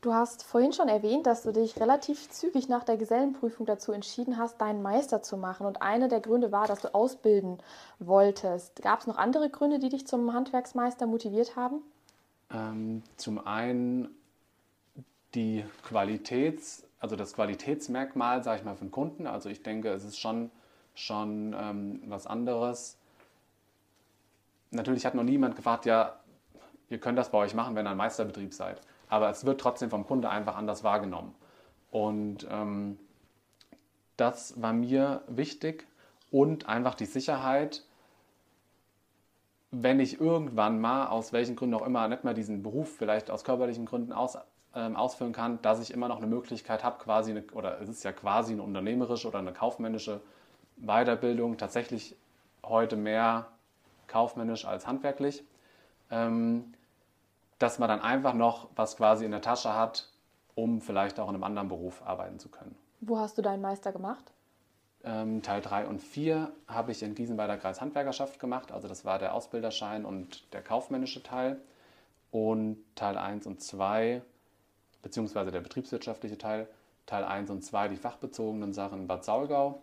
Du 0.00 0.14
hast 0.14 0.44
vorhin 0.44 0.72
schon 0.72 0.88
erwähnt, 0.88 1.26
dass 1.26 1.42
du 1.42 1.52
dich 1.52 1.80
relativ 1.80 2.30
zügig 2.30 2.68
nach 2.68 2.84
der 2.84 2.96
Gesellenprüfung 2.96 3.66
dazu 3.66 3.90
entschieden 3.90 4.38
hast, 4.38 4.60
deinen 4.60 4.80
Meister 4.80 5.22
zu 5.22 5.36
machen. 5.36 5.66
Und 5.66 5.82
einer 5.82 6.06
der 6.06 6.20
Gründe 6.20 6.52
war, 6.52 6.68
dass 6.68 6.82
du 6.82 6.94
ausbilden 6.94 7.58
wolltest. 7.98 8.80
Gab 8.82 9.00
es 9.00 9.08
noch 9.08 9.18
andere 9.18 9.50
Gründe, 9.50 9.80
die 9.80 9.88
dich 9.88 10.06
zum 10.06 10.32
Handwerksmeister 10.32 11.08
motiviert 11.08 11.56
haben? 11.56 11.82
Ähm, 12.52 13.02
zum 13.16 13.44
einen 13.44 14.08
die 15.34 15.64
Qualitäts, 15.82 16.84
also 17.00 17.16
das 17.16 17.34
Qualitätsmerkmal, 17.34 18.44
sage 18.44 18.60
ich 18.60 18.64
mal, 18.64 18.76
für 18.76 18.84
den 18.84 18.92
Kunden. 18.92 19.26
Also 19.26 19.48
ich 19.48 19.64
denke, 19.64 19.88
es 19.90 20.04
ist 20.04 20.20
schon, 20.20 20.52
schon 20.94 21.56
ähm, 21.58 22.02
was 22.06 22.28
anderes. 22.28 22.96
Natürlich 24.70 25.04
hat 25.04 25.16
noch 25.16 25.24
niemand 25.24 25.56
gefragt, 25.56 25.86
ja, 25.86 26.20
ihr 26.88 26.98
könnt 26.98 27.18
das 27.18 27.32
bei 27.32 27.38
euch 27.38 27.54
machen, 27.54 27.74
wenn 27.74 27.84
ihr 27.84 27.90
ein 27.90 27.96
Meisterbetrieb 27.96 28.54
seid 28.54 28.80
aber 29.08 29.30
es 29.30 29.44
wird 29.44 29.60
trotzdem 29.60 29.90
vom 29.90 30.06
Kunde 30.06 30.30
einfach 30.30 30.56
anders 30.56 30.84
wahrgenommen. 30.84 31.34
Und 31.90 32.46
ähm, 32.50 32.98
das 34.16 34.60
war 34.60 34.72
mir 34.72 35.22
wichtig 35.28 35.86
und 36.30 36.68
einfach 36.68 36.94
die 36.94 37.06
Sicherheit, 37.06 37.84
wenn 39.70 40.00
ich 40.00 40.20
irgendwann 40.20 40.80
mal, 40.80 41.06
aus 41.06 41.32
welchen 41.32 41.56
Gründen 41.56 41.74
auch 41.74 41.86
immer, 41.86 42.08
nicht 42.08 42.24
mehr 42.24 42.34
diesen 42.34 42.62
Beruf 42.62 42.96
vielleicht 42.96 43.30
aus 43.30 43.44
körperlichen 43.44 43.86
Gründen 43.86 44.12
aus, 44.12 44.38
ähm, 44.74 44.96
ausführen 44.96 45.32
kann, 45.32 45.60
dass 45.62 45.80
ich 45.80 45.92
immer 45.92 46.08
noch 46.08 46.18
eine 46.18 46.26
Möglichkeit 46.26 46.84
habe, 46.84 47.02
quasi, 47.02 47.30
eine, 47.30 47.44
oder 47.52 47.80
es 47.80 47.88
ist 47.88 48.04
ja 48.04 48.12
quasi 48.12 48.52
eine 48.52 48.62
unternehmerische 48.62 49.28
oder 49.28 49.38
eine 49.38 49.52
kaufmännische 49.52 50.20
Weiterbildung, 50.76 51.56
tatsächlich 51.56 52.16
heute 52.64 52.96
mehr 52.96 53.48
kaufmännisch 54.06 54.64
als 54.64 54.86
handwerklich. 54.86 55.44
Ähm, 56.10 56.72
dass 57.58 57.78
man 57.78 57.88
dann 57.88 58.00
einfach 58.00 58.34
noch 58.34 58.68
was 58.76 58.96
quasi 58.96 59.24
in 59.24 59.30
der 59.30 59.42
Tasche 59.42 59.74
hat, 59.74 60.08
um 60.54 60.80
vielleicht 60.80 61.18
auch 61.20 61.28
in 61.28 61.34
einem 61.34 61.44
anderen 61.44 61.68
Beruf 61.68 62.02
arbeiten 62.04 62.38
zu 62.38 62.48
können. 62.48 62.76
Wo 63.00 63.18
hast 63.18 63.38
du 63.38 63.42
deinen 63.42 63.62
Meister 63.62 63.92
gemacht? 63.92 64.32
Ähm, 65.04 65.42
Teil 65.42 65.60
3 65.60 65.86
und 65.86 66.00
4 66.00 66.50
habe 66.66 66.90
ich 66.92 67.02
in 67.02 67.14
Gießen 67.14 67.36
bei 67.36 67.46
der 67.46 67.58
Kreishandwerkerschaft 67.58 68.40
gemacht. 68.40 68.72
Also 68.72 68.88
das 68.88 69.04
war 69.04 69.18
der 69.18 69.34
Ausbilderschein 69.34 70.04
und 70.04 70.52
der 70.52 70.62
kaufmännische 70.62 71.22
Teil. 71.22 71.60
Und 72.30 72.84
Teil 72.94 73.16
1 73.16 73.46
und 73.46 73.62
2, 73.62 74.20
beziehungsweise 75.02 75.50
der 75.50 75.60
betriebswirtschaftliche 75.60 76.36
Teil, 76.36 76.68
Teil 77.06 77.24
1 77.24 77.48
und 77.50 77.62
2 77.62 77.88
die 77.88 77.96
fachbezogenen 77.96 78.74
Sachen 78.74 79.00
in 79.00 79.06
Bad 79.06 79.24
Saulgau. 79.24 79.80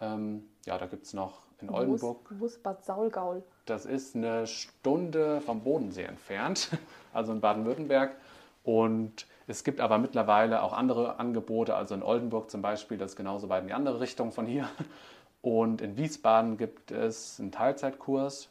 Ähm, 0.00 0.48
ja, 0.64 0.78
da 0.78 0.86
gibt 0.86 1.04
es 1.04 1.14
noch 1.14 1.45
in 1.60 1.70
Oldenburg. 1.70 2.18
Wo 2.30 2.46
ist 2.46 2.62
Bad 2.62 2.84
Saulgau? 2.84 3.42
Das 3.64 3.86
ist 3.86 4.14
eine 4.14 4.46
Stunde 4.46 5.40
vom 5.40 5.62
Bodensee 5.62 6.04
entfernt, 6.04 6.70
also 7.12 7.32
in 7.32 7.40
Baden-Württemberg. 7.40 8.16
Und 8.62 9.26
es 9.46 9.62
gibt 9.62 9.80
aber 9.80 9.98
mittlerweile 9.98 10.62
auch 10.62 10.72
andere 10.72 11.18
Angebote, 11.20 11.74
also 11.74 11.94
in 11.94 12.02
Oldenburg 12.02 12.50
zum 12.50 12.62
Beispiel, 12.62 12.98
das 12.98 13.12
ist 13.12 13.16
genauso 13.16 13.48
weit 13.48 13.62
in 13.62 13.68
die 13.68 13.74
andere 13.74 14.00
Richtung 14.00 14.32
von 14.32 14.46
hier. 14.46 14.68
Und 15.40 15.80
in 15.80 15.96
Wiesbaden 15.96 16.56
gibt 16.56 16.90
es 16.90 17.38
einen 17.38 17.52
Teilzeitkurs. 17.52 18.48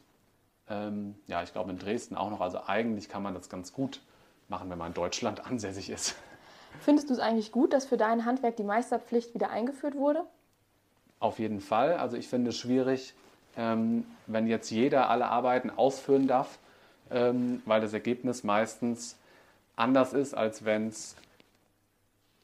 Ähm, 0.68 1.16
ja, 1.26 1.42
ich 1.42 1.52
glaube 1.52 1.70
in 1.70 1.78
Dresden 1.78 2.16
auch 2.16 2.30
noch. 2.30 2.40
Also 2.40 2.60
eigentlich 2.66 3.10
kann 3.10 3.22
man 3.22 3.34
das 3.34 3.50
ganz 3.50 3.74
gut 3.74 4.00
machen, 4.48 4.70
wenn 4.70 4.78
man 4.78 4.88
in 4.88 4.94
Deutschland 4.94 5.46
ansässig 5.50 5.90
ist. 5.90 6.14
Findest 6.80 7.10
du 7.10 7.14
es 7.14 7.20
eigentlich 7.20 7.52
gut, 7.52 7.72
dass 7.72 7.86
für 7.86 7.96
dein 7.96 8.24
Handwerk 8.24 8.56
die 8.56 8.64
Meisterpflicht 8.64 9.34
wieder 9.34 9.50
eingeführt 9.50 9.96
wurde? 9.96 10.24
Auf 11.18 11.38
jeden 11.38 11.60
Fall. 11.60 11.94
Also 11.94 12.16
ich 12.16 12.28
finde 12.28 12.50
es 12.50 12.58
schwierig, 12.58 13.14
ähm, 13.56 14.04
wenn 14.26 14.46
jetzt 14.46 14.70
jeder 14.70 15.08
alle 15.08 15.26
Arbeiten 15.26 15.70
ausführen 15.70 16.26
darf, 16.26 16.58
ähm, 17.10 17.62
weil 17.64 17.80
das 17.80 17.92
Ergebnis 17.92 18.44
meistens 18.44 19.16
anders 19.76 20.12
ist, 20.12 20.34
als 20.34 20.64
wenn 20.64 20.88
es 20.88 21.16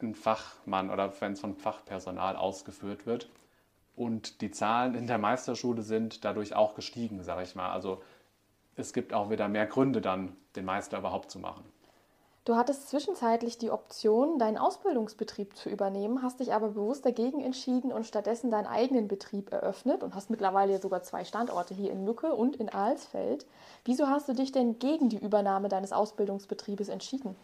ein 0.01 0.15
Fachmann 0.15 0.91
oder 0.91 1.13
wenn 1.21 1.33
es 1.33 1.41
von 1.41 1.55
Fachpersonal 1.55 2.37
ausgeführt 2.37 3.07
wird. 3.07 3.29
Und 3.95 4.41
die 4.41 4.51
Zahlen 4.51 4.95
in 4.95 5.07
der 5.07 5.19
Meisterschule 5.19 5.83
sind 5.83 6.25
dadurch 6.25 6.55
auch 6.55 6.75
gestiegen, 6.75 7.23
sage 7.23 7.43
ich 7.43 7.55
mal. 7.55 7.71
Also 7.71 8.03
es 8.77 8.93
gibt 8.93 9.13
auch 9.13 9.31
wieder 9.31 9.49
mehr 9.49 9.67
Gründe 9.67 10.01
dann, 10.01 10.35
den 10.57 10.65
Meister 10.65 10.99
überhaupt 10.99 11.31
zu 11.31 11.39
machen. 11.39 11.63
Du 12.45 12.57
hattest 12.57 12.89
zwischenzeitlich 12.89 13.57
die 13.59 13.71
Option, 13.71 14.41
deinen 14.41 14.59
Ausbildungsbetrieb 14.59 15.57
zu 15.57 15.71
übernehmen, 15.71 16.23
hast 16.23 16.41
dich 16.41 16.53
aber 16.53 16.71
bewusst 16.71 17.07
dagegen 17.07 17.41
entschieden 17.41 17.93
und 17.93 18.05
stattdessen 18.05 18.51
deinen 18.51 18.67
eigenen 18.67 19.07
Betrieb 19.07 19.53
eröffnet 19.53 20.03
und 20.03 20.17
hast 20.17 20.29
mittlerweile 20.29 20.81
sogar 20.81 21.05
zwei 21.05 21.25
Standorte 21.25 21.73
hier 21.73 21.93
in 21.93 22.05
Mücke 22.05 22.35
und 22.35 22.57
in 22.57 22.69
Alsfeld. 22.69 23.47
Wieso 23.85 24.09
hast 24.09 24.29
du 24.29 24.33
dich 24.33 24.51
denn 24.51 24.81
gegen 24.81 25.09
die 25.09 25.19
Übernahme 25.19 25.69
deines 25.69 25.93
Ausbildungsbetriebes 25.93 26.89
entschieden? 26.89 27.37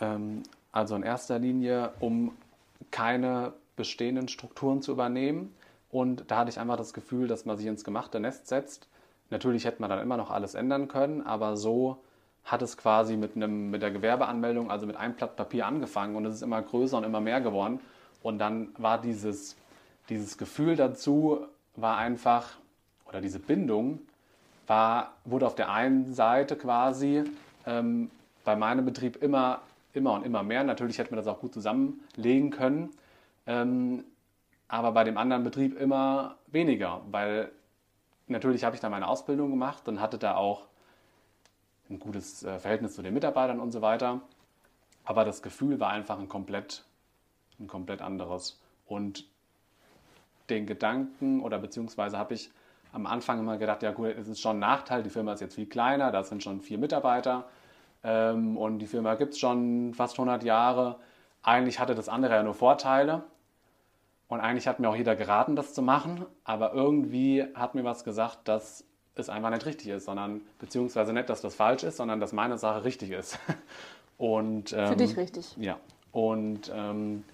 Ähm, 0.00 0.42
also 0.72 0.96
in 0.96 1.04
erster 1.04 1.38
Linie, 1.38 1.92
um 2.00 2.36
keine 2.90 3.52
bestehenden 3.76 4.26
Strukturen 4.26 4.82
zu 4.82 4.90
übernehmen. 4.90 5.54
Und 5.88 6.24
da 6.32 6.38
hatte 6.38 6.50
ich 6.50 6.58
einfach 6.58 6.76
das 6.76 6.92
Gefühl, 6.92 7.28
dass 7.28 7.44
man 7.44 7.56
sich 7.56 7.66
ins 7.66 7.84
gemachte 7.84 8.18
Nest 8.18 8.48
setzt. 8.48 8.88
Natürlich 9.30 9.64
hätte 9.64 9.80
man 9.80 9.88
dann 9.88 10.00
immer 10.00 10.16
noch 10.16 10.32
alles 10.32 10.54
ändern 10.54 10.88
können, 10.88 11.22
aber 11.22 11.56
so 11.56 11.98
hat 12.46 12.62
es 12.62 12.76
quasi 12.76 13.16
mit, 13.16 13.34
einem, 13.36 13.70
mit 13.70 13.82
der 13.82 13.90
Gewerbeanmeldung, 13.90 14.70
also 14.70 14.86
mit 14.86 14.96
einem 14.96 15.14
Blatt 15.14 15.36
Papier 15.36 15.66
angefangen 15.66 16.14
und 16.14 16.24
es 16.24 16.36
ist 16.36 16.42
immer 16.42 16.62
größer 16.62 16.96
und 16.96 17.04
immer 17.04 17.20
mehr 17.20 17.40
geworden. 17.40 17.80
Und 18.22 18.38
dann 18.38 18.68
war 18.78 19.00
dieses, 19.00 19.56
dieses 20.08 20.38
Gefühl 20.38 20.76
dazu, 20.76 21.40
war 21.74 21.98
einfach, 21.98 22.56
oder 23.08 23.20
diese 23.20 23.40
Bindung, 23.40 23.98
war, 24.68 25.12
wurde 25.24 25.46
auf 25.46 25.56
der 25.56 25.70
einen 25.70 26.14
Seite 26.14 26.56
quasi 26.56 27.24
ähm, 27.66 28.10
bei 28.44 28.54
meinem 28.54 28.84
Betrieb 28.84 29.22
immer, 29.22 29.60
immer 29.92 30.12
und 30.12 30.24
immer 30.24 30.44
mehr. 30.44 30.62
Natürlich 30.62 30.98
hätte 30.98 31.10
man 31.10 31.18
das 31.18 31.26
auch 31.26 31.40
gut 31.40 31.52
zusammenlegen 31.52 32.50
können. 32.50 32.90
Ähm, 33.48 34.04
aber 34.68 34.92
bei 34.92 35.02
dem 35.02 35.18
anderen 35.18 35.42
Betrieb 35.42 35.78
immer 35.80 36.36
weniger, 36.46 37.00
weil 37.10 37.50
natürlich 38.28 38.64
habe 38.64 38.74
ich 38.74 38.80
da 38.80 38.88
meine 38.88 39.06
Ausbildung 39.06 39.50
gemacht 39.50 39.86
und 39.88 40.00
hatte 40.00 40.18
da 40.18 40.36
auch 40.36 40.66
ein 41.90 41.98
gutes 41.98 42.42
äh, 42.42 42.58
Verhältnis 42.58 42.94
zu 42.94 43.02
den 43.02 43.14
Mitarbeitern 43.14 43.60
und 43.60 43.72
so 43.72 43.82
weiter. 43.82 44.20
Aber 45.04 45.24
das 45.24 45.42
Gefühl 45.42 45.78
war 45.80 45.90
einfach 45.90 46.18
ein 46.18 46.28
komplett, 46.28 46.84
ein 47.60 47.66
komplett 47.66 48.02
anderes. 48.02 48.60
Und 48.86 49.24
den 50.50 50.66
Gedanken 50.66 51.42
oder 51.42 51.58
beziehungsweise 51.58 52.18
habe 52.18 52.34
ich 52.34 52.50
am 52.92 53.06
Anfang 53.06 53.38
immer 53.38 53.58
gedacht, 53.58 53.82
ja 53.82 53.92
gut, 53.92 54.08
es 54.16 54.28
ist 54.28 54.40
schon 54.40 54.56
ein 54.56 54.60
Nachteil, 54.60 55.02
die 55.02 55.10
Firma 55.10 55.32
ist 55.32 55.40
jetzt 55.40 55.54
viel 55.54 55.66
kleiner, 55.66 56.12
da 56.12 56.22
sind 56.24 56.42
schon 56.42 56.60
vier 56.60 56.78
Mitarbeiter 56.78 57.44
ähm, 58.02 58.56
und 58.56 58.78
die 58.78 58.86
Firma 58.86 59.14
gibt 59.14 59.34
es 59.34 59.38
schon 59.38 59.92
fast 59.94 60.14
100 60.14 60.44
Jahre. 60.44 60.96
Eigentlich 61.42 61.78
hatte 61.78 61.94
das 61.94 62.08
andere 62.08 62.34
ja 62.34 62.42
nur 62.42 62.54
Vorteile 62.54 63.24
und 64.28 64.40
eigentlich 64.40 64.66
hat 64.66 64.80
mir 64.80 64.88
auch 64.88 64.96
jeder 64.96 65.14
geraten, 65.14 65.56
das 65.56 65.74
zu 65.74 65.82
machen, 65.82 66.24
aber 66.44 66.72
irgendwie 66.72 67.44
hat 67.54 67.74
mir 67.74 67.84
was 67.84 68.02
gesagt, 68.02 68.48
dass 68.48 68.84
es 69.16 69.28
einfach 69.28 69.50
nicht 69.50 69.66
richtig 69.66 69.88
ist, 69.88 70.04
sondern 70.04 70.42
beziehungsweise 70.58 71.12
nicht, 71.12 71.28
dass 71.28 71.40
das 71.40 71.54
falsch 71.54 71.82
ist, 71.82 71.96
sondern 71.96 72.20
dass 72.20 72.32
meine 72.32 72.58
Sache 72.58 72.84
richtig 72.84 73.10
ist. 73.10 73.38
Und, 74.18 74.72
ähm, 74.72 74.88
Für 74.88 74.96
dich 74.96 75.16
richtig. 75.16 75.54
Ja. 75.58 75.78
Und 76.12 76.70
ähm, 76.74 77.24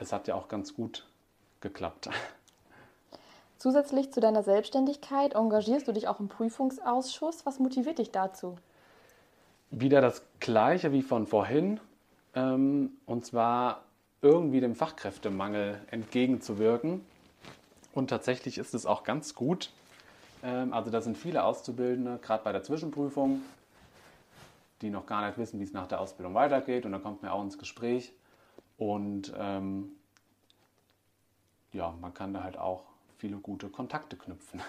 es 0.00 0.12
hat 0.12 0.26
ja 0.26 0.34
auch 0.34 0.48
ganz 0.48 0.74
gut 0.74 1.06
geklappt. 1.60 2.08
Zusätzlich 3.58 4.12
zu 4.12 4.20
deiner 4.20 4.42
Selbstständigkeit 4.42 5.34
engagierst 5.34 5.86
du 5.88 5.92
dich 5.92 6.08
auch 6.08 6.20
im 6.20 6.28
Prüfungsausschuss. 6.28 7.44
Was 7.44 7.58
motiviert 7.58 7.98
dich 7.98 8.12
dazu? 8.12 8.56
Wieder 9.70 10.00
das 10.00 10.22
Gleiche 10.40 10.92
wie 10.92 11.02
von 11.02 11.26
vorhin. 11.26 11.80
Ähm, 12.34 12.92
und 13.06 13.26
zwar 13.26 13.82
irgendwie 14.22 14.60
dem 14.60 14.74
Fachkräftemangel 14.74 15.80
entgegenzuwirken. 15.90 17.04
Und 17.92 18.10
tatsächlich 18.10 18.58
ist 18.58 18.74
es 18.74 18.86
auch 18.86 19.02
ganz 19.02 19.34
gut. 19.34 19.70
Ähm, 20.42 20.72
also 20.72 20.90
da 20.90 21.00
sind 21.00 21.16
viele 21.16 21.44
Auszubildende, 21.44 22.18
gerade 22.18 22.44
bei 22.44 22.52
der 22.52 22.62
Zwischenprüfung, 22.62 23.42
die 24.82 24.90
noch 24.90 25.06
gar 25.06 25.26
nicht 25.26 25.38
wissen, 25.38 25.58
wie 25.60 25.64
es 25.64 25.72
nach 25.72 25.86
der 25.86 26.00
Ausbildung 26.00 26.34
weitergeht. 26.34 26.86
Und 26.86 26.92
dann 26.92 27.02
kommt 27.02 27.22
man 27.22 27.30
auch 27.30 27.42
ins 27.42 27.58
Gespräch. 27.58 28.12
Und 28.76 29.32
ähm, 29.36 29.92
ja, 31.72 31.94
man 32.00 32.14
kann 32.14 32.32
da 32.32 32.42
halt 32.44 32.58
auch 32.58 32.84
viele 33.18 33.36
gute 33.38 33.68
Kontakte 33.68 34.16
knüpfen. 34.16 34.62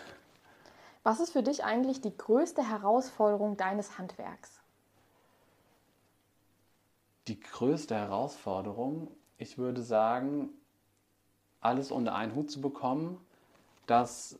Was 1.04 1.20
ist 1.20 1.32
für 1.32 1.44
dich 1.44 1.64
eigentlich 1.64 2.02
die 2.02 2.16
größte 2.16 2.68
Herausforderung 2.68 3.56
deines 3.56 3.98
Handwerks? 3.98 4.60
Die 7.28 7.40
größte 7.40 7.96
Herausforderung, 7.96 9.08
ich 9.38 9.58
würde 9.58 9.82
sagen, 9.82 10.50
alles 11.62 11.92
unter 11.92 12.16
einen 12.16 12.36
Hut 12.36 12.52
zu 12.52 12.60
bekommen, 12.60 13.24
dass, 13.86 14.40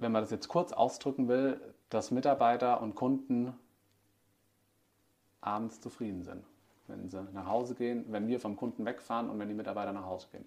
wenn 0.00 0.12
man 0.12 0.22
das 0.22 0.30
jetzt 0.30 0.48
kurz 0.48 0.72
ausdrücken 0.72 1.28
will, 1.28 1.60
dass 1.90 2.10
Mitarbeiter 2.10 2.80
und 2.80 2.94
Kunden 2.94 3.54
abends 5.40 5.80
zufrieden 5.80 6.22
sind, 6.22 6.44
wenn 6.88 7.08
sie 7.08 7.22
nach 7.32 7.46
Hause 7.46 7.74
gehen, 7.74 8.04
wenn 8.08 8.26
wir 8.28 8.40
vom 8.40 8.56
Kunden 8.56 8.84
wegfahren 8.84 9.30
und 9.30 9.38
wenn 9.38 9.48
die 9.48 9.54
Mitarbeiter 9.54 9.92
nach 9.92 10.06
Hause 10.06 10.28
gehen. 10.32 10.46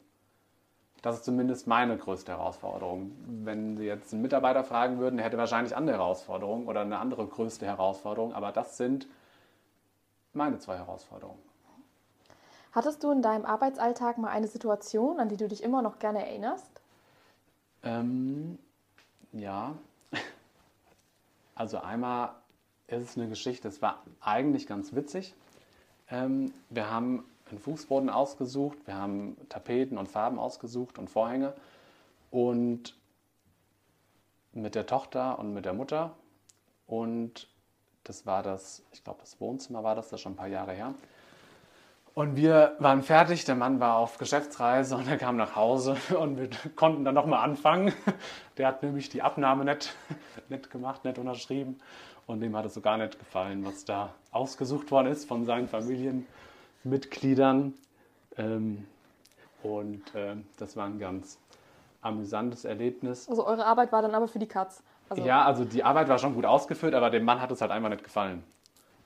Das 1.02 1.16
ist 1.16 1.26
zumindest 1.26 1.68
meine 1.68 1.98
größte 1.98 2.32
Herausforderung. 2.32 3.12
Wenn 3.44 3.76
Sie 3.76 3.84
jetzt 3.84 4.14
einen 4.14 4.22
Mitarbeiter 4.22 4.64
fragen 4.64 5.00
würden, 5.00 5.18
der 5.18 5.26
hätte 5.26 5.38
wahrscheinlich 5.38 5.76
andere 5.76 5.98
Herausforderungen 5.98 6.66
oder 6.66 6.80
eine 6.82 6.98
andere 6.98 7.28
größte 7.28 7.66
Herausforderung, 7.66 8.34
aber 8.34 8.54
das 8.54 8.78
sind 8.78 9.08
meine 10.32 10.60
zwei 10.60 10.78
Herausforderungen. 10.78 11.40
Hattest 12.72 13.04
du 13.04 13.12
in 13.12 13.22
deinem 13.22 13.46
Arbeitsalltag 13.46 14.18
mal 14.18 14.30
eine 14.30 14.48
Situation, 14.48 15.20
an 15.20 15.28
die 15.28 15.38
du 15.38 15.48
dich 15.50 15.62
immer 15.62 15.82
noch 15.82 16.00
gerne 16.00 16.26
erinnerst? 16.26 16.82
Ähm, 17.84 18.58
ja. 19.34 19.76
Also 21.56 21.80
einmal 21.80 22.32
ist 22.88 23.10
es 23.10 23.18
eine 23.18 23.30
Geschichte, 23.30 23.68
es 23.68 23.82
war 23.82 24.02
eigentlich 24.22 24.66
ganz 24.66 24.96
witzig. 24.96 25.36
Ähm, 26.10 26.54
wir 26.70 26.90
haben 26.90 27.26
einen 27.50 27.60
Fußboden 27.60 28.10
ausgesucht, 28.10 28.78
wir 28.86 28.96
haben 28.96 29.38
Tapeten 29.50 29.98
und 29.98 30.08
Farben 30.08 30.40
ausgesucht 30.40 30.98
und 30.98 31.10
Vorhänge 31.10 31.54
und 32.32 32.96
mit 34.54 34.76
der 34.76 34.86
Tochter 34.86 35.38
und 35.40 35.54
mit 35.54 35.66
der 35.66 35.74
Mutter 35.74 36.16
und 36.88 37.48
das 38.04 38.26
war 38.26 38.44
das, 38.44 38.84
ich 38.92 39.04
glaube 39.04 39.20
das 39.22 39.40
Wohnzimmer 39.40 39.84
war 39.84 39.96
das, 39.96 40.10
das 40.10 40.20
ist 40.20 40.22
schon 40.22 40.34
ein 40.34 40.38
paar 40.38 40.48
Jahre 40.48 40.74
her. 40.74 40.94
Und 42.16 42.36
wir 42.36 42.76
waren 42.78 43.02
fertig, 43.02 43.44
der 43.46 43.56
Mann 43.56 43.80
war 43.80 43.98
auf 43.98 44.20
Geschäftsreise 44.20 44.96
und 44.96 45.08
er 45.08 45.18
kam 45.18 45.36
nach 45.36 45.56
Hause 45.56 45.98
und 46.20 46.38
wir 46.38 46.50
konnten 46.76 47.04
dann 47.04 47.16
nochmal 47.16 47.44
anfangen. 47.44 47.94
Der 48.58 48.68
hat 48.68 48.84
nämlich 48.84 49.10
die 49.10 49.22
Abnahme 49.22 49.66
nicht, 49.66 49.96
nicht 50.50 50.70
gemacht, 50.70 51.06
nicht 51.06 51.18
unterschrieben 51.18 51.80
und 52.28 52.40
dem 52.40 52.56
hat 52.56 52.66
es 52.66 52.76
so 52.76 52.82
gar 52.82 52.98
nicht 52.98 53.18
gefallen, 53.18 53.66
was 53.66 53.86
da 53.86 54.14
ausgesucht 54.32 54.92
worden 54.92 55.08
ist 55.08 55.28
von 55.28 55.46
seinen 55.46 55.68
Familien. 55.68 56.28
Mitgliedern. 56.84 57.74
Ähm, 58.38 58.86
und 59.62 60.14
äh, 60.16 60.36
das 60.58 60.76
war 60.76 60.86
ein 60.86 61.00
ganz 61.00 61.40
amüsantes 62.02 62.66
Erlebnis. 62.66 63.30
Also 63.30 63.46
eure 63.46 63.66
Arbeit 63.66 63.92
war 63.92 64.02
dann 64.02 64.14
aber 64.14 64.28
für 64.28 64.40
die 64.40 64.48
Katz. 64.48 64.84
Also 65.10 65.24
ja, 65.24 65.44
also 65.46 65.64
die 65.66 65.84
Arbeit 65.84 66.10
war 66.10 66.18
schon 66.18 66.34
gut 66.34 66.46
ausgeführt, 66.46 66.94
aber 66.94 67.10
dem 67.10 67.24
Mann 67.24 67.42
hat 67.42 67.52
es 67.52 67.62
halt 67.62 67.72
einfach 67.72 67.90
nicht 67.90 68.04
gefallen. 68.04 68.44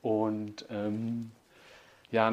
Und 0.02 0.66
ähm, 0.70 1.30
ja, 2.10 2.32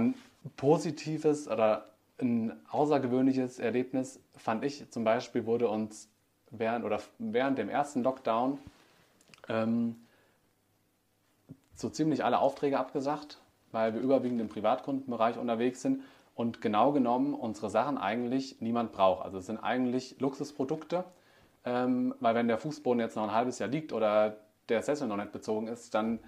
positives 0.55 1.47
oder 1.47 1.89
ein 2.21 2.53
außergewöhnliches 2.69 3.59
Erlebnis 3.59 4.19
fand 4.37 4.63
ich 4.63 4.89
zum 4.89 5.03
Beispiel, 5.03 5.45
wurde 5.45 5.69
uns 5.69 6.09
während, 6.49 6.85
oder 6.85 7.01
während 7.19 7.57
dem 7.57 7.69
ersten 7.69 8.03
Lockdown 8.03 8.57
ähm, 9.49 9.97
so 11.75 11.89
ziemlich 11.89 12.23
alle 12.23 12.39
Aufträge 12.39 12.79
abgesagt 12.79 13.39
weil 13.75 13.93
wir 13.93 13.99
überwiegend 13.99 14.39
im 14.39 14.47
Privatkundenbereich 14.47 15.37
unterwegs 15.37 15.81
sind 15.81 16.01
und 16.33 16.61
genau 16.61 16.93
genommen 16.93 17.33
unsere 17.33 17.69
Sachen 17.69 17.97
eigentlich 17.97 18.61
niemand 18.61 18.93
braucht. 18.93 19.25
Also 19.25 19.37
es 19.37 19.45
sind 19.45 19.57
eigentlich 19.57 20.15
Luxusprodukte, 20.19 21.03
ähm, 21.65 22.15
weil 22.21 22.35
wenn 22.35 22.47
der 22.47 22.57
Fußboden 22.57 23.01
jetzt 23.01 23.17
noch 23.17 23.23
ein 23.23 23.33
halbes 23.33 23.59
Jahr 23.59 23.69
liegt 23.69 23.91
oder 23.91 24.37
der 24.69 24.81
Sessel 24.81 25.09
noch 25.09 25.17
nicht 25.17 25.33
bezogen 25.33 25.67
ist, 25.67 25.93
dann 25.93 26.19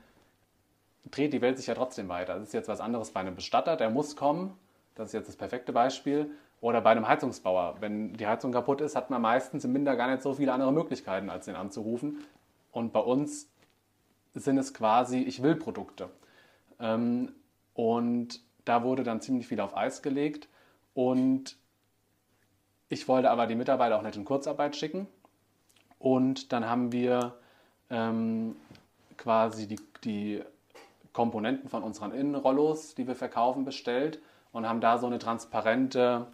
dreht 1.12 1.34
die 1.34 1.42
Welt 1.42 1.58
sich 1.58 1.68
ja 1.68 1.76
trotzdem 1.76 2.10
weiter. 2.10 2.36
Das 2.36 2.44
ist 2.44 2.54
jetzt 2.54 2.68
was 2.68 2.80
anderes 2.80 3.12
bei 3.12 3.20
einem 3.20 3.36
Bestatter, 3.36 3.76
der 3.76 3.90
muss 3.90 4.16
kommen. 4.16 4.58
Das 4.96 5.08
ist 5.08 5.14
jetzt 5.14 5.28
das 5.28 5.36
perfekte 5.36 5.74
Beispiel. 5.74 6.32
Oder 6.60 6.82
bei 6.82 6.92
einem 6.92 7.08
Heizungsbauer. 7.08 7.76
Wenn 7.80 8.14
die 8.14 8.26
Heizung 8.26 8.52
kaputt 8.52 8.82
ist, 8.82 8.96
hat 8.96 9.10
man 9.10 9.22
meistens 9.22 9.64
im 9.64 9.74
Winter 9.74 9.96
gar 9.96 10.10
nicht 10.10 10.24
so 10.24 10.34
viele 10.34 10.54
andere 10.54 10.74
Möglichkeiten, 10.74 11.30
als 11.30 11.46
den 11.46 11.56
anzurufen. 11.56 12.24
Und 12.72 12.94
bei 12.94 13.00
uns 13.00 13.48
sind 14.34 14.58
es 14.58 14.74
quasi 14.74 15.20
Ich 15.20 15.44
will 15.44 15.56
Produkte. 15.56 16.10
Ähm, 16.80 17.32
und 17.74 18.42
da 18.66 18.84
wurde 18.84 19.04
dann 19.04 19.22
ziemlich 19.22 19.48
viel 19.48 19.60
auf 19.60 19.78
Eis 19.78 20.02
gelegt. 20.02 20.50
Und 20.96 21.58
ich 22.90 23.08
wollte 23.08 23.30
aber 23.30 23.46
die 23.46 23.56
Mitarbeiter 23.56 23.98
auch 23.98 24.02
nicht 24.02 24.18
in 24.18 24.26
Kurzarbeit 24.26 24.76
schicken. 24.76 25.08
Und 26.00 26.52
dann 26.54 26.68
haben 26.68 26.92
wir 26.92 27.36
ähm, 27.90 28.56
quasi 29.18 29.68
die, 29.68 29.80
die 30.04 30.44
Komponenten 31.18 31.68
von 31.68 31.82
unseren 31.82 32.12
Innenrollos, 32.12 32.94
die 32.94 33.08
wir 33.08 33.16
verkaufen, 33.16 33.66
bestellt 33.66 34.22
und 34.52 34.70
haben 34.70 34.82
da 34.82 35.00
so 35.00 35.08
eine 35.08 35.18
transparente 35.18 36.28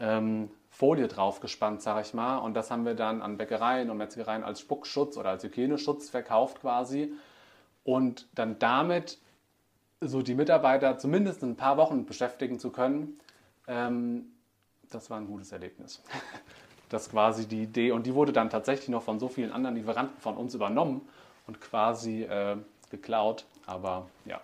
ähm, 0.00 0.50
Folie 0.70 1.06
drauf 1.06 1.38
gespannt, 1.38 1.82
sage 1.82 2.00
ich 2.00 2.14
mal. 2.14 2.38
Und 2.38 2.54
das 2.54 2.72
haben 2.72 2.84
wir 2.84 2.96
dann 2.96 3.22
an 3.22 3.36
Bäckereien 3.36 3.90
und 3.90 3.96
Metzgereien 3.96 4.42
als 4.42 4.58
Spuckschutz 4.58 5.16
oder 5.16 5.30
als 5.30 5.44
Hygieneschutz 5.44 6.10
verkauft 6.10 6.62
quasi. 6.62 7.12
Und 7.84 8.26
dann 8.34 8.58
damit 8.58 9.18
so 10.00 10.20
die 10.20 10.34
Mitarbeiter 10.34 10.98
zumindest 10.98 11.44
ein 11.44 11.54
paar 11.54 11.76
Wochen 11.76 12.04
beschäftigen 12.04 12.58
zu 12.58 12.70
können, 12.70 13.20
ähm, 13.68 14.32
das 14.90 15.10
war 15.10 15.18
ein 15.18 15.28
gutes 15.28 15.52
Erlebnis. 15.52 16.02
Das 16.90 17.10
quasi 17.10 17.48
die 17.48 17.62
Idee 17.62 17.90
und 17.90 18.04
die 18.04 18.14
wurde 18.14 18.32
dann 18.32 18.50
tatsächlich 18.50 18.88
noch 18.88 19.02
von 19.02 19.18
so 19.18 19.26
vielen 19.26 19.50
anderen 19.50 19.74
Lieferanten 19.74 20.20
von 20.20 20.36
uns 20.36 20.54
übernommen 20.54 21.00
und 21.46 21.60
quasi 21.60 22.22
äh, 22.22 22.56
geklaut. 22.90 23.46
Aber 23.66 24.08
ja, 24.24 24.40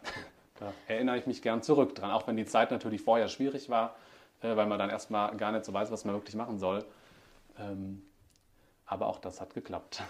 da 0.59 0.73
erinnere 0.89 1.19
ich 1.19 1.27
mich 1.27 1.43
gern 1.43 1.63
zurück 1.63 1.95
dran, 1.95 2.11
auch 2.11 2.27
wenn 2.27 2.37
die 2.37 2.47
Zeit 2.47 2.71
natürlich 2.71 3.03
vorher 3.03 3.29
schwierig 3.29 3.69
war. 3.71 3.95
äh, 4.43 4.57
weil 4.57 4.67
man 4.67 4.79
dann 4.79 4.91
erstmal 4.91 5.37
gar 5.37 5.53
nicht 5.53 5.65
so 5.65 5.73
weiß, 5.73 5.91
was 5.91 6.05
man 6.05 6.15
wirklich 6.15 6.35
machen 6.35 6.59
soll. 6.59 6.85
Ähm, 7.59 8.03
aber 8.87 9.07
auch 9.07 9.19
das 9.19 9.41
hat 9.41 9.55
geklappt. 9.55 10.03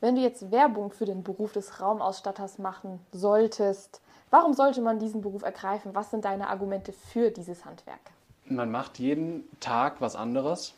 Wenn 0.00 0.14
du 0.14 0.22
jetzt 0.22 0.50
Werbung 0.50 0.92
für 0.92 1.04
den 1.04 1.24
Beruf 1.24 1.52
des 1.52 1.80
Raumausstatters 1.80 2.58
machen 2.58 3.00
solltest, 3.12 4.00
warum 4.30 4.54
sollte 4.54 4.80
man 4.80 4.98
diesen 4.98 5.20
Beruf 5.20 5.42
ergreifen? 5.42 5.94
Was 5.94 6.10
sind 6.10 6.24
deine 6.24 6.48
Argumente 6.48 6.92
für 6.92 7.30
dieses 7.30 7.64
Handwerk? 7.64 8.00
Man 8.44 8.70
macht 8.70 8.98
jeden 8.98 9.48
Tag 9.60 10.00
was 10.00 10.16
anderes. 10.16 10.74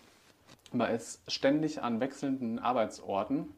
Man 0.72 0.90
ist 0.90 1.20
ständig 1.30 1.82
an 1.82 2.00
wechselnden 2.00 2.58
Arbeitsorten. 2.58 3.54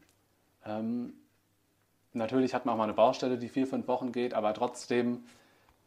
Natürlich 2.15 2.53
hat 2.53 2.65
man 2.65 2.73
auch 2.73 2.77
mal 2.77 2.85
eine 2.85 2.93
Baustelle, 2.93 3.37
die 3.37 3.49
vier, 3.49 3.67
fünf 3.67 3.87
Wochen 3.87 4.11
geht, 4.11 4.33
aber 4.33 4.53
trotzdem, 4.53 5.25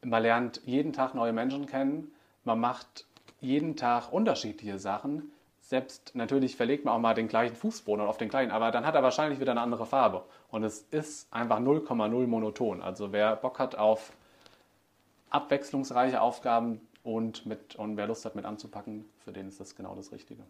man 0.02 0.22
lernt 0.22 0.60
jeden 0.64 0.92
Tag 0.92 1.14
neue 1.14 1.32
Menschen 1.32 1.66
kennen. 1.66 2.12
Man 2.44 2.60
macht 2.60 3.06
jeden 3.40 3.76
Tag 3.76 4.12
unterschiedliche 4.12 4.78
Sachen. 4.78 5.32
Selbst 5.60 6.14
natürlich 6.14 6.56
verlegt 6.56 6.84
man 6.84 6.94
auch 6.94 6.98
mal 6.98 7.14
den 7.14 7.28
gleichen 7.28 7.56
Fußboden 7.56 8.06
auf 8.06 8.18
den 8.18 8.28
gleichen, 8.28 8.50
aber 8.50 8.70
dann 8.70 8.86
hat 8.86 8.94
er 8.94 9.02
wahrscheinlich 9.02 9.40
wieder 9.40 9.52
eine 9.52 9.60
andere 9.62 9.86
Farbe. 9.86 10.24
Und 10.50 10.64
es 10.64 10.80
ist 10.90 11.32
einfach 11.32 11.60
0,0 11.60 12.26
monoton. 12.26 12.82
Also 12.82 13.12
wer 13.12 13.36
Bock 13.36 13.58
hat 13.58 13.76
auf 13.76 14.12
abwechslungsreiche 15.30 16.20
Aufgaben 16.20 16.80
und, 17.02 17.46
mit, 17.46 17.76
und 17.76 17.96
wer 17.96 18.06
Lust 18.06 18.24
hat 18.24 18.34
mit 18.34 18.44
anzupacken, 18.44 19.08
für 19.24 19.32
den 19.32 19.48
ist 19.48 19.60
das 19.60 19.76
genau 19.76 19.94
das 19.94 20.12
Richtige. 20.12 20.42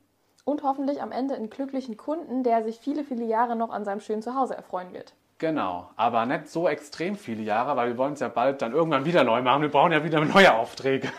Und 0.45 0.63
hoffentlich 0.63 1.03
am 1.03 1.13
Ende 1.13 1.35
einen 1.35 1.51
glücklichen 1.51 1.97
Kunden, 1.97 2.43
der 2.43 2.65
sich 2.65 2.79
viele, 2.79 3.05
viele 3.05 3.25
Jahre 3.25 3.55
noch 3.55 3.71
an 3.71 3.85
seinem 3.85 4.01
schönen 4.01 4.23
Zuhause 4.23 4.57
erfreuen 4.57 4.93
wird. 4.93 5.15
Genau, 5.39 5.89
aber 5.95 6.27
nicht 6.27 6.49
so 6.49 6.69
extrem 6.69 7.17
viele 7.17 7.43
Jahre, 7.43 7.77
weil 7.77 7.91
wir 7.91 7.97
wollen 7.97 8.15
es 8.15 8.21
ja 8.21 8.29
bald 8.29 8.61
dann 8.61 8.73
irgendwann 8.73 9.05
wieder 9.05 9.23
neu 9.23 9.41
machen. 9.41 9.63
Wir 9.63 9.71
brauchen 9.71 9.93
ja 9.93 10.03
wieder 10.03 10.21
neue 10.25 10.53
Aufträge. 10.53 11.13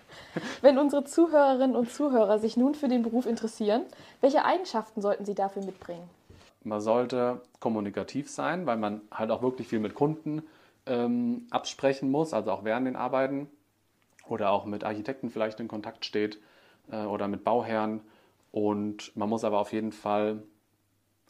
Wenn 0.60 0.76
unsere 0.76 1.04
Zuhörerinnen 1.04 1.76
und 1.76 1.90
Zuhörer 1.90 2.40
sich 2.40 2.56
nun 2.56 2.74
für 2.74 2.88
den 2.88 3.02
Beruf 3.02 3.26
interessieren, 3.26 3.84
welche 4.20 4.44
Eigenschaften 4.44 5.00
sollten 5.00 5.24
sie 5.24 5.36
dafür 5.36 5.64
mitbringen? 5.64 6.08
Man 6.64 6.80
sollte 6.80 7.40
kommunikativ 7.60 8.28
sein, 8.28 8.66
weil 8.66 8.76
man 8.76 9.02
halt 9.12 9.30
auch 9.30 9.40
wirklich 9.40 9.68
viel 9.68 9.78
mit 9.78 9.94
Kunden 9.94 10.42
ähm, 10.86 11.46
absprechen 11.50 12.10
muss, 12.10 12.34
also 12.34 12.50
auch 12.50 12.64
während 12.64 12.88
den 12.88 12.96
Arbeiten 12.96 13.48
oder 14.28 14.50
auch 14.50 14.64
mit 14.64 14.82
Architekten 14.82 15.30
vielleicht 15.30 15.60
in 15.60 15.68
Kontakt 15.68 16.04
steht 16.04 16.40
äh, 16.90 17.04
oder 17.04 17.28
mit 17.28 17.44
Bauherren. 17.44 18.00
Und 18.50 19.16
man 19.16 19.28
muss 19.28 19.44
aber 19.44 19.60
auf 19.60 19.72
jeden 19.72 19.92
Fall 19.92 20.42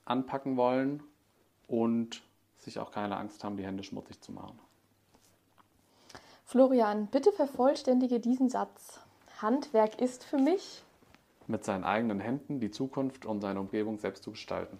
anpacken 0.07 0.57
wollen 0.57 1.03
und 1.68 2.22
sich 2.62 2.79
auch 2.79 2.90
keine 2.90 3.16
Angst 3.16 3.42
haben, 3.44 3.57
die 3.57 3.64
Hände 3.64 3.83
schmutzig 3.83 4.20
zu 4.20 4.33
machen. 4.33 4.59
Florian, 6.44 7.07
bitte 7.07 7.33
vervollständige 7.33 8.20
diesen 8.20 8.49
Satz. 8.49 9.01
Handwerk 9.40 10.01
ist 10.01 10.25
für 10.25 10.38
mich 10.38 10.83
mit 11.51 11.64
seinen 11.64 11.85
eigenen 11.85 12.20
Händen 12.20 12.61
die 12.61 12.70
Zukunft 12.70 13.27
und 13.27 13.40
seine 13.40 13.61
Umgebung 13.61 13.99
selbst 13.99 14.23
zu 14.23 14.31
gestalten. 14.31 14.79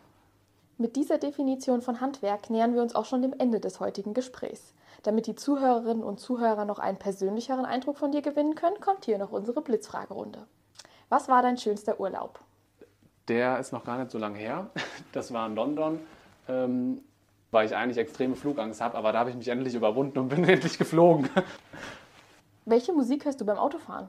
Mit 0.79 0.97
dieser 0.97 1.19
Definition 1.19 1.83
von 1.83 2.01
Handwerk 2.01 2.49
nähern 2.49 2.75
wir 2.75 2.81
uns 2.81 2.95
auch 2.95 3.05
schon 3.05 3.21
dem 3.21 3.35
Ende 3.38 3.61
des 3.61 3.81
heutigen 3.81 4.14
Gesprächs. 4.14 4.73
Damit 5.03 5.27
die 5.27 5.35
Zuhörerinnen 5.35 6.03
und 6.03 6.21
Zuhörer 6.21 6.64
noch 6.64 6.79
einen 6.79 6.99
persönlicheren 6.99 7.66
Eindruck 7.66 7.99
von 7.99 8.12
dir 8.12 8.23
gewinnen 8.23 8.55
können, 8.55 8.81
kommt 8.81 9.05
hier 9.05 9.19
noch 9.19 9.31
unsere 9.31 9.61
Blitzfragerunde. 9.61 10.47
Was 11.09 11.29
war 11.29 11.43
dein 11.43 11.59
schönster 11.59 12.01
Urlaub? 12.01 12.40
Der 13.29 13.59
ist 13.59 13.73
noch 13.73 13.85
gar 13.85 13.99
nicht 13.99 14.11
so 14.11 14.19
lange 14.19 14.38
her. 14.38 14.71
Das 15.12 15.33
war 15.33 15.47
in 15.47 15.57
London. 15.57 15.99
Ähm, 16.49 17.03
weil 17.50 17.66
ich 17.66 17.74
eigentlich 17.74 17.98
extreme 17.98 18.36
Flugangst 18.36 18.80
habe, 18.80 18.96
aber 18.96 19.12
da 19.12 19.20
habe 19.20 19.30
ich 19.30 19.36
mich 19.36 19.48
endlich 19.48 19.74
überwunden 19.74 20.18
und 20.18 20.28
bin 20.28 20.44
endlich 20.48 20.78
geflogen. 20.78 21.28
Welche 22.64 22.92
Musik 22.92 23.24
hörst 23.24 23.40
du 23.40 23.46
beim 23.46 23.58
Autofahren? 23.58 24.08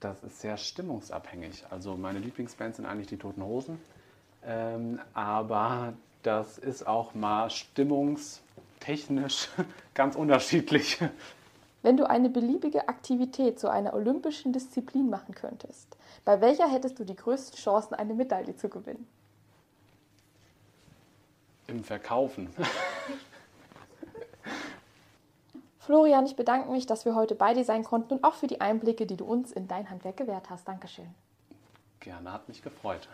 Das 0.00 0.22
ist 0.24 0.40
sehr 0.40 0.56
stimmungsabhängig. 0.56 1.64
Also 1.70 1.96
meine 1.96 2.18
Lieblingsbands 2.18 2.78
sind 2.78 2.86
eigentlich 2.86 3.06
die 3.06 3.18
Toten 3.18 3.44
Hosen, 3.44 3.78
ähm, 4.44 4.98
aber 5.14 5.92
das 6.22 6.58
ist 6.58 6.86
auch 6.86 7.14
mal 7.14 7.50
stimmungstechnisch 7.50 9.48
ganz 9.94 10.16
unterschiedlich. 10.16 10.98
Wenn 11.82 11.96
du 11.96 12.08
eine 12.08 12.30
beliebige 12.30 12.88
Aktivität 12.88 13.58
zu 13.58 13.68
einer 13.68 13.92
olympischen 13.94 14.52
Disziplin 14.52 15.10
machen 15.10 15.34
könntest, 15.34 15.96
bei 16.24 16.40
welcher 16.40 16.68
hättest 16.68 16.98
du 16.98 17.04
die 17.04 17.16
größten 17.16 17.58
Chancen, 17.58 17.94
eine 17.94 18.14
Medaille 18.14 18.56
zu 18.56 18.68
gewinnen? 18.68 19.06
Im 21.72 21.84
Verkaufen. 21.84 22.50
Florian, 25.78 26.26
ich 26.26 26.36
bedanke 26.36 26.70
mich, 26.70 26.84
dass 26.84 27.06
wir 27.06 27.14
heute 27.14 27.34
bei 27.34 27.54
dir 27.54 27.64
sein 27.64 27.82
konnten 27.82 28.12
und 28.12 28.24
auch 28.24 28.34
für 28.34 28.46
die 28.46 28.60
Einblicke, 28.60 29.06
die 29.06 29.16
du 29.16 29.24
uns 29.24 29.52
in 29.52 29.68
dein 29.68 29.88
Handwerk 29.88 30.18
gewährt 30.18 30.50
hast. 30.50 30.68
Dankeschön. 30.68 31.08
Gerne, 32.00 32.30
hat 32.30 32.46
mich 32.46 32.60
gefreut. 32.60 33.08